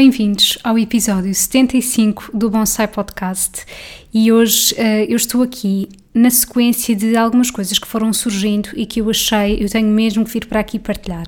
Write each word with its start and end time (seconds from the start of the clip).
Bem-vindos 0.00 0.56
ao 0.62 0.78
episódio 0.78 1.34
75 1.34 2.30
do 2.32 2.48
Bonsai 2.48 2.86
Podcast 2.86 3.66
e 4.14 4.30
hoje 4.30 4.72
uh, 4.74 5.04
eu 5.08 5.16
estou 5.16 5.42
aqui 5.42 5.88
na 6.14 6.30
sequência 6.30 6.94
de 6.94 7.16
algumas 7.16 7.50
coisas 7.50 7.80
que 7.80 7.86
foram 7.88 8.12
surgindo 8.12 8.68
e 8.76 8.86
que 8.86 9.00
eu 9.00 9.10
achei, 9.10 9.60
eu 9.60 9.68
tenho 9.68 9.88
mesmo 9.88 10.24
que 10.24 10.30
vir 10.30 10.46
para 10.46 10.60
aqui 10.60 10.78
partilhar. 10.78 11.26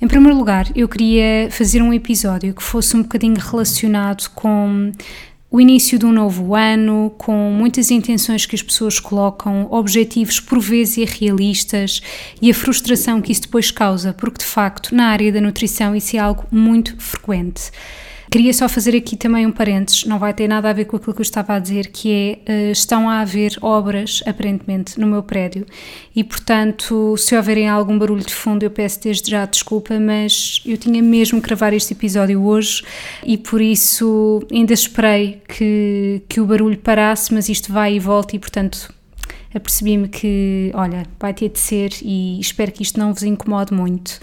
Em 0.00 0.06
primeiro 0.06 0.38
lugar, 0.38 0.70
eu 0.76 0.88
queria 0.88 1.48
fazer 1.50 1.82
um 1.82 1.92
episódio 1.92 2.54
que 2.54 2.62
fosse 2.62 2.96
um 2.96 3.02
bocadinho 3.02 3.36
relacionado 3.36 4.30
com 4.30 4.92
o 5.50 5.60
início 5.60 5.98
de 5.98 6.04
um 6.04 6.12
novo 6.12 6.54
ano, 6.54 7.12
com 7.16 7.50
muitas 7.50 7.90
intenções 7.90 8.44
que 8.44 8.54
as 8.54 8.62
pessoas 8.62 9.00
colocam, 9.00 9.66
objetivos 9.70 10.40
por 10.40 10.60
vezes 10.60 10.98
irrealistas 10.98 12.02
e 12.40 12.50
a 12.50 12.54
frustração 12.54 13.22
que 13.22 13.32
isso 13.32 13.42
depois 13.42 13.70
causa, 13.70 14.12
porque 14.12 14.38
de 14.38 14.44
facto 14.44 14.94
na 14.94 15.06
área 15.06 15.32
da 15.32 15.40
nutrição 15.40 15.96
isso 15.96 16.16
é 16.16 16.18
algo 16.18 16.44
muito 16.50 16.94
frequente. 16.98 17.70
Queria 18.30 18.52
só 18.52 18.68
fazer 18.68 18.94
aqui 18.94 19.16
também 19.16 19.46
um 19.46 19.50
parênteses, 19.50 20.04
não 20.04 20.18
vai 20.18 20.34
ter 20.34 20.46
nada 20.46 20.68
a 20.68 20.72
ver 20.72 20.84
com 20.84 20.96
aquilo 20.96 21.14
que 21.14 21.20
eu 21.20 21.24
estava 21.24 21.54
a 21.54 21.58
dizer, 21.58 21.86
que 21.86 22.38
é, 22.46 22.68
uh, 22.68 22.72
estão 22.72 23.08
a 23.08 23.20
haver 23.20 23.56
obras, 23.62 24.22
aparentemente, 24.26 25.00
no 25.00 25.06
meu 25.06 25.22
prédio 25.22 25.64
e, 26.14 26.22
portanto, 26.22 27.16
se 27.16 27.34
houverem 27.34 27.68
algum 27.68 27.98
barulho 27.98 28.24
de 28.24 28.34
fundo, 28.34 28.62
eu 28.62 28.70
peço 28.70 29.00
desde 29.02 29.30
já 29.30 29.46
desculpa, 29.46 29.98
mas 29.98 30.62
eu 30.66 30.76
tinha 30.76 31.02
mesmo 31.02 31.40
que 31.40 31.46
gravar 31.48 31.72
este 31.72 31.94
episódio 31.94 32.44
hoje 32.44 32.84
e 33.24 33.38
por 33.38 33.62
isso 33.62 34.42
ainda 34.52 34.74
esperei 34.74 35.40
que, 35.48 36.20
que 36.28 36.38
o 36.38 36.44
barulho 36.44 36.76
parasse, 36.76 37.32
mas 37.32 37.48
isto 37.48 37.72
vai 37.72 37.94
e 37.94 37.98
volta 37.98 38.36
e, 38.36 38.38
portanto, 38.38 38.92
apercebi-me 39.54 40.06
que, 40.06 40.70
olha, 40.74 41.06
vai 41.18 41.32
ter 41.32 41.48
de 41.48 41.58
ser 41.58 41.92
e 42.02 42.38
espero 42.38 42.72
que 42.72 42.82
isto 42.82 42.98
não 43.00 43.14
vos 43.14 43.22
incomode 43.22 43.72
muito. 43.72 44.20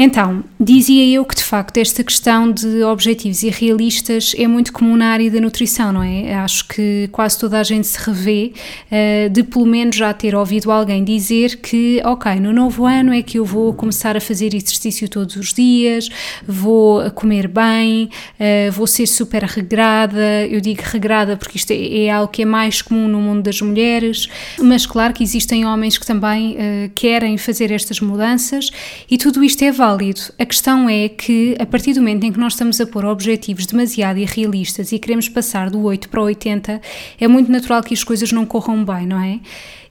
Então, 0.00 0.44
dizia 0.60 1.04
eu 1.12 1.24
que 1.24 1.34
de 1.34 1.42
facto 1.42 1.76
esta 1.76 2.04
questão 2.04 2.52
de 2.52 2.84
objetivos 2.84 3.42
irrealistas 3.42 4.32
é 4.38 4.46
muito 4.46 4.72
comum 4.72 4.96
na 4.96 5.08
área 5.08 5.28
da 5.28 5.40
nutrição, 5.40 5.92
não 5.92 6.04
é? 6.04 6.34
Acho 6.34 6.68
que 6.68 7.08
quase 7.10 7.36
toda 7.36 7.58
a 7.58 7.64
gente 7.64 7.84
se 7.88 7.98
revê 7.98 8.52
uh, 8.92 9.28
de 9.28 9.42
pelo 9.42 9.66
menos 9.66 9.96
já 9.96 10.14
ter 10.14 10.36
ouvido 10.36 10.70
alguém 10.70 11.02
dizer 11.02 11.56
que, 11.56 12.00
ok, 12.04 12.36
no 12.36 12.52
novo 12.52 12.86
ano 12.86 13.12
é 13.12 13.22
que 13.22 13.40
eu 13.40 13.44
vou 13.44 13.74
começar 13.74 14.16
a 14.16 14.20
fazer 14.20 14.54
exercício 14.54 15.08
todos 15.08 15.34
os 15.34 15.52
dias, 15.52 16.08
vou 16.46 17.10
comer 17.10 17.48
bem, 17.48 18.08
uh, 18.38 18.70
vou 18.70 18.86
ser 18.86 19.08
super 19.08 19.42
regrada. 19.42 20.46
Eu 20.48 20.60
digo 20.60 20.80
regrada 20.84 21.36
porque 21.36 21.58
isto 21.58 21.72
é, 21.72 22.04
é, 22.04 22.10
algo 22.10 22.30
que 22.30 22.42
é 22.42 22.44
mais 22.44 22.80
comum 22.80 23.08
no 23.08 23.20
mundo 23.20 23.42
das 23.42 23.60
mulheres, 23.60 24.28
mas 24.60 24.86
claro 24.86 25.12
que 25.12 25.24
existem 25.24 25.66
homens 25.66 25.98
que 25.98 26.06
também 26.06 26.52
uh, 26.52 26.90
querem 26.94 27.36
fazer 27.36 27.72
estas 27.72 27.98
mudanças 27.98 28.70
e 29.10 29.18
tudo 29.18 29.42
isto 29.42 29.60
é 29.64 29.72
válido 29.72 29.87
válido. 29.88 30.20
A 30.38 30.44
questão 30.44 30.88
é 30.88 31.08
que, 31.08 31.56
a 31.58 31.64
partir 31.64 31.94
do 31.94 32.00
momento 32.00 32.24
em 32.24 32.32
que 32.32 32.38
nós 32.38 32.52
estamos 32.52 32.78
a 32.80 32.86
pôr 32.86 33.06
objetivos 33.06 33.64
demasiado 33.64 34.18
irrealistas 34.18 34.92
e 34.92 34.98
queremos 34.98 35.28
passar 35.28 35.70
do 35.70 35.82
8 35.82 36.10
para 36.10 36.20
80, 36.20 36.80
é 37.18 37.28
muito 37.28 37.50
natural 37.50 37.82
que 37.82 37.94
as 37.94 38.04
coisas 38.04 38.30
não 38.30 38.44
corram 38.44 38.84
bem, 38.84 39.06
não 39.06 39.18
é? 39.18 39.40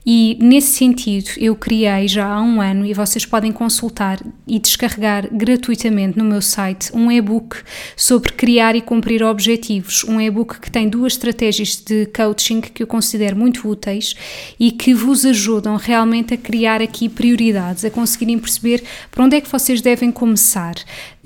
E 0.10 0.38
nesse 0.40 0.70
sentido, 0.70 1.32
eu 1.36 1.54
criei 1.54 2.08
já 2.08 2.26
há 2.26 2.42
um 2.42 2.62
ano 2.62 2.86
e 2.86 2.94
vocês 2.94 3.26
podem 3.26 3.52
consultar 3.52 4.18
e 4.48 4.58
descarregar 4.58 5.28
gratuitamente 5.30 6.18
no 6.18 6.24
meu 6.24 6.42
site 6.42 6.96
um 6.96 7.12
e-book 7.12 7.58
sobre 7.94 8.32
criar 8.32 8.74
e 8.74 8.80
cumprir 8.80 9.22
objetivos. 9.22 10.06
Um 10.06 10.22
e-book 10.22 10.62
que 10.62 10.72
tem 10.72 10.88
duas 10.88 11.12
estratégias 11.12 11.76
de 11.76 12.06
coaching 12.06 12.62
que 12.62 12.82
eu 12.82 12.88
considero 12.88 13.36
muito 13.36 13.68
úteis 13.68 14.16
e 14.58 14.72
que 14.72 14.94
vos 14.94 15.26
ajudam 15.26 15.76
realmente 15.76 16.34
a 16.34 16.38
criar 16.38 16.82
aqui 16.82 17.10
prioridades, 17.10 17.84
a 17.84 17.92
conseguirem 17.92 18.40
perceber 18.40 18.86
para 19.12 19.26
onde 19.26 19.36
é 19.36 19.42
que 19.42 19.52
vocês 19.52 19.82
devem 19.82 20.10
começar. 20.10 20.76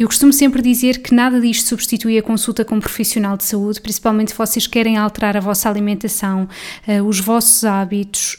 Eu 0.02 0.08
costumo 0.08 0.34
sempre 0.34 0.64
dizer 0.64 1.04
que 1.04 1.14
nada 1.14 1.40
disto 1.40 1.68
substitui 1.68 2.18
a 2.18 2.24
consulta 2.24 2.66
com 2.66 2.74
um 2.74 2.80
profissional 2.80 3.38
de 3.38 3.44
saúde, 3.44 3.80
principalmente 3.80 4.32
se 4.32 4.38
vocês 4.38 4.66
querem 4.66 4.98
alterar 4.98 5.38
a 5.38 5.40
vossa 5.40 5.70
alimentação, 5.70 6.50
uh, 6.88 7.04
os 7.04 7.20
vossos 7.20 7.64
hábitos. 7.64 8.38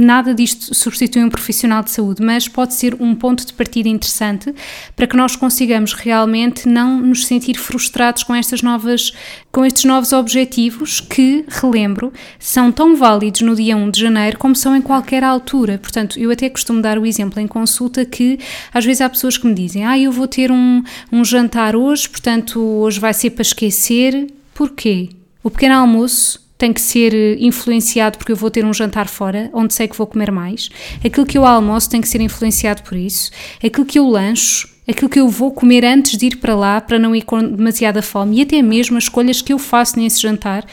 Nada 0.00 0.32
disto 0.32 0.74
substitui 0.74 1.22
um 1.22 1.28
profissional 1.28 1.82
de 1.82 1.90
saúde, 1.90 2.22
mas 2.22 2.48
pode 2.48 2.72
ser 2.72 2.96
um 2.98 3.14
ponto 3.14 3.46
de 3.46 3.52
partida 3.52 3.86
interessante 3.86 4.54
para 4.96 5.06
que 5.06 5.14
nós 5.14 5.36
consigamos 5.36 5.92
realmente 5.92 6.66
não 6.66 6.98
nos 7.02 7.26
sentir 7.26 7.58
frustrados 7.58 8.22
com 8.22 8.34
estas 8.34 8.62
novas 8.62 9.12
com 9.52 9.62
estes 9.62 9.84
novos 9.84 10.14
objetivos 10.14 11.00
que, 11.00 11.44
relembro, 11.48 12.14
são 12.38 12.72
tão 12.72 12.96
válidos 12.96 13.42
no 13.42 13.54
dia 13.54 13.76
1 13.76 13.90
de 13.90 14.00
janeiro 14.00 14.38
como 14.38 14.56
são 14.56 14.74
em 14.74 14.80
qualquer 14.80 15.22
altura. 15.22 15.76
Portanto, 15.76 16.18
eu 16.18 16.30
até 16.30 16.48
costumo 16.48 16.80
dar 16.80 16.96
o 16.96 17.04
exemplo 17.04 17.38
em 17.38 17.46
consulta 17.46 18.02
que 18.06 18.38
às 18.72 18.86
vezes 18.86 19.02
há 19.02 19.10
pessoas 19.10 19.36
que 19.36 19.46
me 19.46 19.52
dizem: 19.52 19.84
"Ah, 19.84 19.98
eu 19.98 20.10
vou 20.10 20.26
ter 20.26 20.50
um 20.50 20.82
um 21.12 21.22
jantar 21.22 21.76
hoje, 21.76 22.08
portanto, 22.08 22.58
hoje 22.58 22.98
vai 22.98 23.12
ser 23.12 23.30
para 23.30 23.42
esquecer". 23.42 24.28
Porquê? 24.54 25.10
O 25.42 25.50
pequeno 25.50 25.74
almoço 25.74 26.39
tem 26.60 26.74
que 26.74 26.80
ser 26.80 27.14
eh, 27.14 27.36
influenciado 27.40 28.18
porque 28.18 28.30
eu 28.30 28.36
vou 28.36 28.50
ter 28.50 28.66
um 28.66 28.72
jantar 28.72 29.08
fora, 29.08 29.48
onde 29.54 29.72
sei 29.72 29.88
que 29.88 29.96
vou 29.96 30.06
comer 30.06 30.30
mais. 30.30 30.68
Aquilo 31.02 31.24
que 31.24 31.38
eu 31.38 31.46
almoço 31.46 31.88
tem 31.88 32.02
que 32.02 32.08
ser 32.08 32.20
influenciado 32.20 32.82
por 32.82 32.98
isso. 32.98 33.30
Aquilo 33.64 33.86
que 33.86 33.98
eu 33.98 34.06
lancho, 34.06 34.68
aquilo 34.86 35.08
que 35.08 35.18
eu 35.18 35.26
vou 35.26 35.52
comer 35.52 35.86
antes 35.86 36.18
de 36.18 36.26
ir 36.26 36.36
para 36.36 36.54
lá, 36.54 36.78
para 36.78 36.98
não 36.98 37.16
ir 37.16 37.22
com 37.22 37.42
demasiada 37.42 38.02
fome, 38.02 38.36
e 38.36 38.42
até 38.42 38.60
mesmo 38.60 38.98
as 38.98 39.04
escolhas 39.04 39.40
que 39.40 39.54
eu 39.54 39.58
faço 39.58 39.98
nesse 39.98 40.20
jantar. 40.20 40.66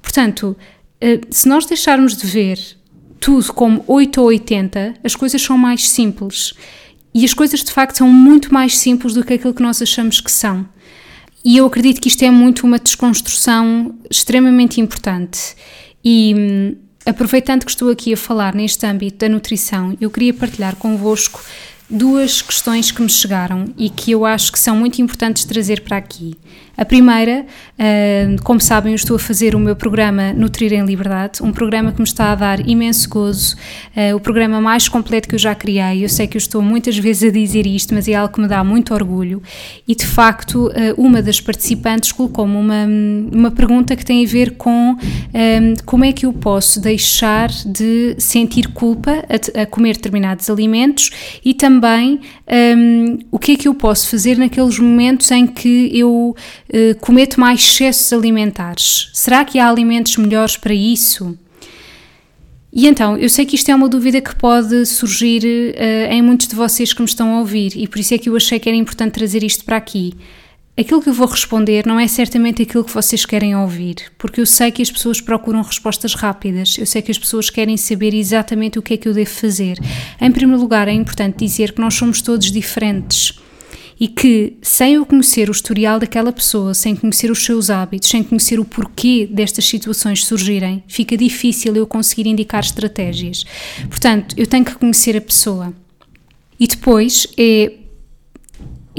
Portanto, 0.00 0.56
eh, 0.98 1.20
se 1.30 1.46
nós 1.46 1.66
deixarmos 1.66 2.16
de 2.16 2.26
ver 2.26 2.58
tudo 3.20 3.52
como 3.52 3.84
8 3.86 4.20
ou 4.22 4.28
80, 4.28 4.94
as 5.04 5.14
coisas 5.14 5.42
são 5.42 5.58
mais 5.58 5.86
simples. 5.90 6.54
E 7.14 7.22
as 7.24 7.34
coisas 7.34 7.62
de 7.62 7.70
facto 7.70 7.98
são 7.98 8.08
muito 8.08 8.52
mais 8.52 8.78
simples 8.78 9.12
do 9.12 9.22
que 9.22 9.34
aquilo 9.34 9.52
que 9.52 9.62
nós 9.62 9.82
achamos 9.82 10.22
que 10.22 10.32
são. 10.32 10.66
E 11.48 11.56
eu 11.56 11.64
acredito 11.64 11.98
que 11.98 12.08
isto 12.08 12.22
é 12.22 12.30
muito 12.30 12.66
uma 12.66 12.78
desconstrução 12.78 13.94
extremamente 14.10 14.82
importante. 14.82 15.56
E 16.04 16.34
hum, 16.36 16.76
aproveitando 17.06 17.64
que 17.64 17.70
estou 17.70 17.90
aqui 17.90 18.12
a 18.12 18.18
falar 18.18 18.54
neste 18.54 18.84
âmbito 18.84 19.16
da 19.16 19.30
nutrição, 19.30 19.96
eu 19.98 20.10
queria 20.10 20.34
partilhar 20.34 20.76
convosco 20.76 21.42
duas 21.88 22.42
questões 22.42 22.92
que 22.92 23.00
me 23.00 23.08
chegaram 23.08 23.64
e 23.78 23.88
que 23.88 24.10
eu 24.10 24.26
acho 24.26 24.52
que 24.52 24.58
são 24.58 24.76
muito 24.76 25.00
importantes 25.00 25.46
trazer 25.46 25.80
para 25.80 25.96
aqui. 25.96 26.36
A 26.78 26.84
primeira, 26.84 27.44
como 28.44 28.60
sabem, 28.60 28.92
eu 28.92 28.96
estou 28.96 29.16
a 29.16 29.18
fazer 29.18 29.56
o 29.56 29.58
meu 29.58 29.74
programa 29.74 30.32
Nutrir 30.32 30.72
em 30.72 30.84
Liberdade, 30.84 31.42
um 31.42 31.50
programa 31.50 31.90
que 31.90 31.98
me 31.98 32.06
está 32.06 32.30
a 32.30 32.34
dar 32.36 32.68
imenso 32.68 33.08
gozo, 33.08 33.56
uh, 33.96 34.14
o 34.14 34.20
programa 34.20 34.60
mais 34.60 34.88
completo 34.88 35.28
que 35.28 35.34
eu 35.34 35.38
já 35.40 35.56
criei. 35.56 36.04
Eu 36.04 36.08
sei 36.08 36.28
que 36.28 36.36
eu 36.36 36.38
estou 36.38 36.62
muitas 36.62 36.96
vezes 36.96 37.28
a 37.28 37.32
dizer 37.32 37.66
isto, 37.66 37.92
mas 37.92 38.06
é 38.06 38.14
algo 38.14 38.32
que 38.32 38.40
me 38.40 38.46
dá 38.46 38.62
muito 38.62 38.94
orgulho. 38.94 39.42
E 39.88 39.94
de 39.94 40.06
facto, 40.06 40.68
uh, 40.68 40.72
uma 40.96 41.20
das 41.20 41.40
participantes 41.40 42.12
colocou-me 42.12 42.54
uma, 42.54 42.86
uma 43.32 43.50
pergunta 43.50 43.96
que 43.96 44.04
tem 44.04 44.24
a 44.24 44.28
ver 44.28 44.52
com 44.52 44.96
como 45.84 46.04
é 46.04 46.12
que 46.12 46.26
eu 46.26 46.32
posso 46.32 46.80
deixar 46.80 47.48
de 47.48 48.14
sentir 48.18 48.68
culpa 48.68 49.24
a, 49.28 49.62
a 49.62 49.66
comer 49.66 49.94
determinados 49.94 50.48
alimentos 50.48 51.10
e 51.44 51.54
também 51.54 52.20
o 53.30 53.38
que 53.38 53.52
é 53.52 53.56
que 53.56 53.68
eu 53.68 53.74
posso 53.74 54.08
fazer 54.08 54.38
naqueles 54.38 54.78
momentos 54.78 55.30
em 55.30 55.46
que 55.46 55.90
eu 55.92 56.34
uh, 56.68 56.98
cometo 57.00 57.40
mais 57.40 57.60
excessos 57.60 58.12
alimentares? 58.12 59.10
Será 59.12 59.44
que 59.44 59.58
há 59.58 59.68
alimentos 59.68 60.16
melhores 60.16 60.56
para 60.56 60.74
isso? 60.74 61.36
E 62.72 62.86
então, 62.86 63.16
eu 63.16 63.28
sei 63.28 63.46
que 63.46 63.56
isto 63.56 63.70
é 63.70 63.74
uma 63.74 63.88
dúvida 63.88 64.20
que 64.20 64.36
pode 64.36 64.84
surgir 64.86 65.42
uh, 65.42 66.12
em 66.12 66.22
muitos 66.22 66.48
de 66.48 66.54
vocês 66.54 66.92
que 66.92 67.00
me 67.00 67.08
estão 67.08 67.34
a 67.34 67.38
ouvir 67.40 67.72
e 67.76 67.88
por 67.88 67.98
isso 67.98 68.14
é 68.14 68.18
que 68.18 68.28
eu 68.28 68.36
achei 68.36 68.58
que 68.58 68.68
era 68.68 68.76
importante 68.76 69.12
trazer 69.12 69.42
isto 69.42 69.64
para 69.64 69.76
aqui. 69.76 70.14
Aquilo 70.78 71.02
que 71.02 71.08
eu 71.08 71.12
vou 71.12 71.26
responder 71.26 71.84
não 71.84 71.98
é 71.98 72.06
certamente 72.06 72.62
aquilo 72.62 72.84
que 72.84 72.94
vocês 72.94 73.26
querem 73.26 73.56
ouvir, 73.56 73.96
porque 74.16 74.40
eu 74.40 74.46
sei 74.46 74.70
que 74.70 74.80
as 74.80 74.88
pessoas 74.88 75.20
procuram 75.20 75.60
respostas 75.60 76.14
rápidas, 76.14 76.76
eu 76.78 76.86
sei 76.86 77.02
que 77.02 77.10
as 77.10 77.18
pessoas 77.18 77.50
querem 77.50 77.76
saber 77.76 78.14
exatamente 78.14 78.78
o 78.78 78.82
que 78.82 78.94
é 78.94 78.96
que 78.96 79.08
eu 79.08 79.12
devo 79.12 79.28
fazer. 79.28 79.76
Em 80.20 80.30
primeiro 80.30 80.62
lugar, 80.62 80.86
é 80.86 80.92
importante 80.92 81.38
dizer 81.44 81.72
que 81.72 81.80
nós 81.80 81.94
somos 81.94 82.22
todos 82.22 82.52
diferentes 82.52 83.40
e 84.00 84.06
que, 84.06 84.56
sem 84.62 84.94
eu 84.94 85.04
conhecer 85.04 85.48
o 85.48 85.52
historial 85.52 85.98
daquela 85.98 86.32
pessoa, 86.32 86.72
sem 86.74 86.94
conhecer 86.94 87.30
os 87.30 87.44
seus 87.44 87.68
hábitos, 87.70 88.08
sem 88.08 88.22
conhecer 88.22 88.60
o 88.60 88.64
porquê 88.64 89.28
destas 89.30 89.64
situações 89.64 90.24
surgirem, 90.24 90.82
fica 90.86 91.16
difícil 91.16 91.74
eu 91.74 91.86
conseguir 91.86 92.28
indicar 92.28 92.62
estratégias. 92.62 93.44
Portanto, 93.88 94.34
eu 94.36 94.46
tenho 94.46 94.64
que 94.64 94.74
conhecer 94.76 95.16
a 95.16 95.20
pessoa. 95.20 95.72
E 96.60 96.66
depois 96.66 97.26
é 97.36 97.72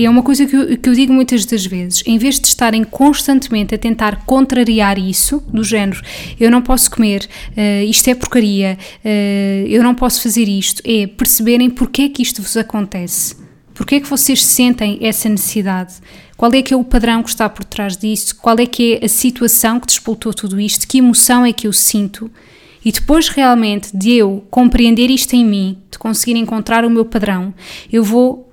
é 0.05 0.09
uma 0.09 0.23
coisa 0.23 0.45
que 0.45 0.55
eu, 0.55 0.77
que 0.77 0.87
eu, 0.87 0.93
digo 0.93 1.11
muitas 1.11 1.45
das 1.45 1.65
vezes, 1.65 2.01
em 2.05 2.17
vez 2.17 2.39
de 2.39 2.47
estarem 2.47 2.85
constantemente 2.85 3.75
a 3.75 3.77
tentar 3.77 4.23
contrariar 4.25 4.97
isso, 4.97 5.43
do 5.51 5.61
género, 5.61 6.01
eu 6.39 6.49
não 6.49 6.61
posso 6.61 6.89
comer, 6.89 7.27
uh, 7.49 7.83
isto 7.83 8.09
é 8.09 8.15
porcaria, 8.15 8.77
uh, 9.03 9.67
eu 9.67 9.83
não 9.83 9.93
posso 9.93 10.23
fazer 10.23 10.47
isto, 10.47 10.81
é 10.85 11.05
perceberem 11.05 11.69
porque 11.69 12.03
é 12.03 12.09
que 12.09 12.21
isto 12.21 12.41
vos 12.41 12.55
acontece. 12.55 13.35
Porque 13.79 13.95
é 13.95 13.99
que 14.01 14.09
vocês 14.09 14.43
sentem 14.45 14.99
essa 15.01 15.29
necessidade? 15.29 15.93
Qual 16.35 16.51
é 16.53 16.61
que 16.61 16.73
é 16.73 16.77
o 16.77 16.83
padrão 16.83 17.23
que 17.23 17.29
está 17.29 17.47
por 17.47 17.63
trás 17.63 17.95
disso? 17.95 18.35
Qual 18.35 18.59
é 18.59 18.65
que 18.65 18.95
é 18.95 19.05
a 19.05 19.07
situação 19.07 19.79
que 19.79 19.87
despoltou 19.87 20.33
tudo 20.33 20.59
isto? 20.59 20.85
Que 20.85 20.97
emoção 20.97 21.45
é 21.45 21.53
que 21.53 21.65
eu 21.65 21.71
sinto? 21.71 22.29
E 22.83 22.91
depois 22.91 23.29
realmente 23.29 23.95
de 23.95 24.11
eu 24.11 24.45
compreender 24.51 25.09
isto 25.09 25.33
em 25.33 25.45
mim, 25.45 25.77
de 25.89 25.97
conseguir 25.97 26.37
encontrar 26.37 26.83
o 26.83 26.89
meu 26.89 27.05
padrão, 27.05 27.53
eu 27.89 28.03
vou 28.03 28.51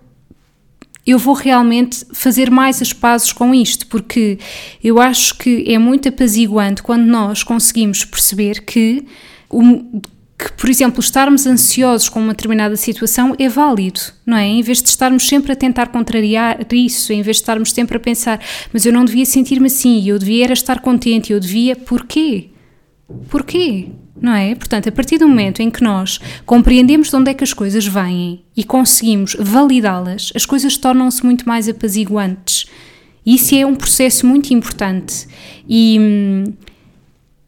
eu 1.05 1.19
vou 1.19 1.34
realmente 1.34 2.06
fazer 2.12 2.49
mais 2.49 2.81
as 2.81 2.93
pazes 2.93 3.32
com 3.32 3.52
isto, 3.52 3.88
porque 3.88 4.38
eu 4.82 5.00
acho 5.00 5.37
que 5.38 5.64
é 5.67 5.76
muito 5.76 6.08
apaziguante 6.08 6.84
quando 6.84 7.05
nós 7.05 7.43
conseguimos 7.43 8.05
perceber 8.05 8.64
que, 8.64 9.05
que, 10.38 10.52
por 10.52 10.68
exemplo, 10.68 11.00
estarmos 11.00 11.46
ansiosos 11.46 12.08
com 12.08 12.20
uma 12.20 12.32
determinada 12.32 12.76
situação 12.76 13.34
é 13.38 13.48
válido, 13.48 14.00
não 14.24 14.36
é? 14.36 14.46
Em 14.46 14.62
vez 14.62 14.82
de 14.82 14.88
estarmos 14.88 15.26
sempre 15.26 15.52
a 15.52 15.56
tentar 15.56 15.86
contrariar 15.88 16.58
isso, 16.72 17.12
em 17.12 17.22
vez 17.22 17.36
de 17.36 17.42
estarmos 17.42 17.72
sempre 17.72 17.96
a 17.96 18.00
pensar, 18.00 18.40
mas 18.72 18.84
eu 18.84 18.92
não 18.92 19.04
devia 19.04 19.24
sentir-me 19.24 19.66
assim, 19.66 20.06
eu 20.06 20.18
devia 20.18 20.44
era 20.44 20.52
estar 20.52 20.80
contente, 20.80 21.32
eu 21.32 21.40
devia. 21.40 21.74
Porquê? 21.74 22.50
Porquê? 23.30 23.88
não 24.20 24.34
é? 24.34 24.54
Portanto, 24.54 24.88
a 24.88 24.92
partir 24.92 25.18
do 25.18 25.28
momento 25.28 25.60
em 25.60 25.70
que 25.70 25.82
nós 25.82 26.18
compreendemos 26.44 27.10
de 27.10 27.16
onde 27.16 27.30
é 27.30 27.34
que 27.34 27.44
as 27.44 27.52
coisas 27.52 27.86
vêm 27.86 28.42
e 28.56 28.64
conseguimos 28.64 29.36
validá-las, 29.38 30.32
as 30.34 30.46
coisas 30.46 30.76
tornam-se 30.76 31.24
muito 31.24 31.46
mais 31.46 31.68
apaziguantes. 31.68 32.66
Isso 33.24 33.54
é 33.54 33.66
um 33.66 33.74
processo 33.74 34.26
muito 34.26 34.54
importante. 34.54 35.26
E, 35.68 35.98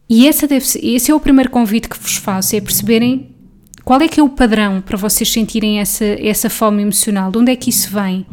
e 0.09 0.25
esse, 0.25 0.47
deve 0.47 0.65
ser, 0.65 0.83
esse 0.83 1.11
é 1.11 1.15
o 1.15 1.19
primeiro 1.19 1.51
convite 1.51 1.87
que 1.87 1.99
vos 1.99 2.15
faço, 2.15 2.55
é 2.55 2.61
perceberem 2.61 3.35
qual 3.85 4.01
é 4.01 4.07
que 4.07 4.19
é 4.19 4.23
o 4.23 4.29
padrão 4.29 4.81
para 4.81 4.97
vocês 4.97 5.31
sentirem 5.31 5.79
essa, 5.79 6.05
essa 6.05 6.49
fome 6.49 6.81
emocional, 6.81 7.31
de 7.31 7.37
onde 7.37 7.51
é 7.51 7.55
que 7.55 7.69
isso 7.69 7.91
vem 7.91 8.25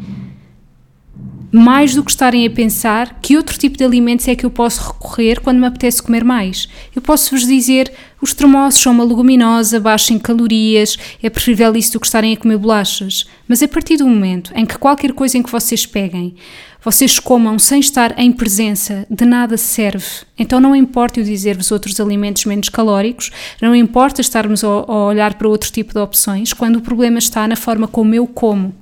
mais 1.51 1.95
do 1.95 2.03
que 2.03 2.11
estarem 2.11 2.45
a 2.45 2.49
pensar 2.49 3.19
que 3.21 3.37
outro 3.37 3.57
tipo 3.57 3.77
de 3.77 3.83
alimentos 3.83 4.27
é 4.27 4.35
que 4.35 4.45
eu 4.45 4.51
posso 4.51 4.91
recorrer 4.91 5.39
quando 5.39 5.59
me 5.59 5.65
apetece 5.65 6.03
comer 6.03 6.23
mais. 6.23 6.67
Eu 6.95 7.01
posso 7.01 7.31
vos 7.31 7.45
dizer, 7.47 7.91
os 8.21 8.33
tremoços 8.33 8.81
são 8.81 8.91
uma 8.91 9.03
leguminosa, 9.03 9.79
baixa 9.79 10.13
em 10.13 10.19
calorias, 10.19 10.97
é 11.23 11.29
preferível 11.29 11.75
isso 11.75 11.93
do 11.93 11.99
que 11.99 12.05
estarem 12.05 12.33
a 12.33 12.37
comer 12.37 12.57
bolachas. 12.57 13.25
Mas 13.47 13.63
a 13.63 13.67
partir 13.67 13.97
do 13.97 14.07
momento 14.07 14.51
em 14.55 14.65
que 14.65 14.77
qualquer 14.77 15.13
coisa 15.13 15.37
em 15.37 15.43
que 15.43 15.51
vocês 15.51 15.85
peguem, 15.85 16.35
vocês 16.83 17.19
comam 17.19 17.57
sem 17.57 17.79
estar 17.79 18.17
em 18.17 18.31
presença, 18.31 19.05
de 19.09 19.25
nada 19.25 19.57
serve. 19.57 20.05
Então 20.37 20.59
não 20.59 20.75
importa 20.75 21.19
eu 21.19 21.23
dizer-vos 21.23 21.71
outros 21.71 21.99
alimentos 21.99 22.45
menos 22.45 22.69
calóricos, 22.69 23.31
não 23.61 23.75
importa 23.75 24.21
estarmos 24.21 24.63
a, 24.63 24.69
olhar 24.69 25.33
para 25.35 25.47
outro 25.47 25.71
tipo 25.71 25.93
de 25.93 25.99
opções, 25.99 26.53
quando 26.53 26.77
o 26.77 26.81
problema 26.81 27.17
está 27.19 27.47
na 27.47 27.55
forma 27.55 27.87
como 27.87 28.13
eu 28.13 28.27
como. 28.27 28.73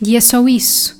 E 0.00 0.16
é 0.16 0.20
só 0.20 0.46
isso. 0.46 0.96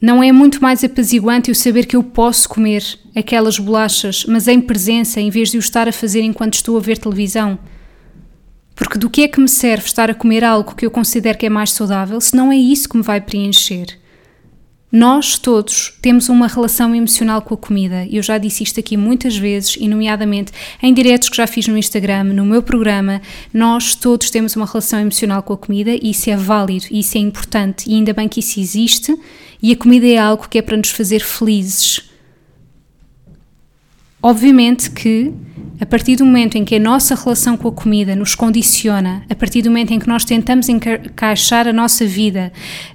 Não 0.00 0.20
é 0.20 0.32
muito 0.32 0.60
mais 0.60 0.82
apaziguante 0.82 1.48
eu 1.48 1.54
saber 1.54 1.86
que 1.86 1.94
eu 1.94 2.02
posso 2.02 2.48
comer 2.48 2.82
aquelas 3.14 3.58
bolachas, 3.58 4.24
mas 4.26 4.48
em 4.48 4.60
presença, 4.60 5.20
em 5.20 5.30
vez 5.30 5.50
de 5.50 5.58
o 5.58 5.60
estar 5.60 5.88
a 5.88 5.92
fazer 5.92 6.22
enquanto 6.22 6.54
estou 6.54 6.76
a 6.76 6.80
ver 6.80 6.98
televisão? 6.98 7.58
Porque 8.74 8.98
do 8.98 9.10
que 9.10 9.22
é 9.22 9.28
que 9.28 9.40
me 9.40 9.48
serve 9.48 9.86
estar 9.86 10.10
a 10.10 10.14
comer 10.14 10.44
algo 10.44 10.74
que 10.74 10.86
eu 10.86 10.90
considero 10.90 11.38
que 11.38 11.46
é 11.46 11.50
mais 11.50 11.72
saudável 11.72 12.20
se 12.20 12.34
não 12.34 12.50
é 12.50 12.56
isso 12.56 12.88
que 12.88 12.96
me 12.96 13.02
vai 13.02 13.20
preencher? 13.20 13.98
Nós 14.92 15.38
todos 15.38 15.94
temos 16.02 16.28
uma 16.28 16.46
relação 16.46 16.94
emocional 16.94 17.40
com 17.40 17.54
a 17.54 17.56
comida. 17.56 18.06
Eu 18.10 18.22
já 18.22 18.36
disse 18.36 18.62
isto 18.62 18.78
aqui 18.78 18.94
muitas 18.94 19.34
vezes, 19.34 19.74
e 19.80 19.88
nomeadamente 19.88 20.52
em 20.82 20.92
diretos 20.92 21.30
que 21.30 21.36
já 21.38 21.46
fiz 21.46 21.66
no 21.66 21.78
Instagram, 21.78 22.24
no 22.24 22.44
meu 22.44 22.62
programa. 22.62 23.22
Nós 23.54 23.94
todos 23.94 24.28
temos 24.28 24.54
uma 24.54 24.66
relação 24.66 25.00
emocional 25.00 25.42
com 25.42 25.54
a 25.54 25.56
comida 25.56 25.92
e 25.94 26.10
isso 26.10 26.28
é 26.28 26.36
válido, 26.36 26.84
isso 26.90 27.16
é 27.16 27.22
importante, 27.22 27.88
e 27.88 27.94
ainda 27.94 28.12
bem 28.12 28.28
que 28.28 28.40
isso 28.40 28.60
existe. 28.60 29.16
E 29.62 29.72
a 29.72 29.76
comida 29.76 30.06
é 30.06 30.18
algo 30.18 30.46
que 30.46 30.58
é 30.58 30.62
para 30.62 30.76
nos 30.76 30.90
fazer 30.90 31.20
felizes. 31.20 32.11
Obviamente 34.22 34.90
que 34.90 35.32
a 35.80 35.86
partir 35.86 36.14
do 36.14 36.24
momento 36.24 36.56
em 36.56 36.64
que 36.64 36.76
a 36.76 36.78
nossa 36.78 37.16
relação 37.16 37.56
com 37.56 37.66
a 37.66 37.72
comida 37.72 38.14
nos 38.14 38.36
condiciona, 38.36 39.24
a 39.28 39.34
partir 39.34 39.62
do 39.62 39.70
momento 39.70 39.92
em 39.92 39.98
que 39.98 40.06
nós 40.06 40.24
tentamos 40.24 40.68
encaixar 40.68 41.66
a 41.66 41.72
nossa 41.72 42.06
vida 42.06 42.52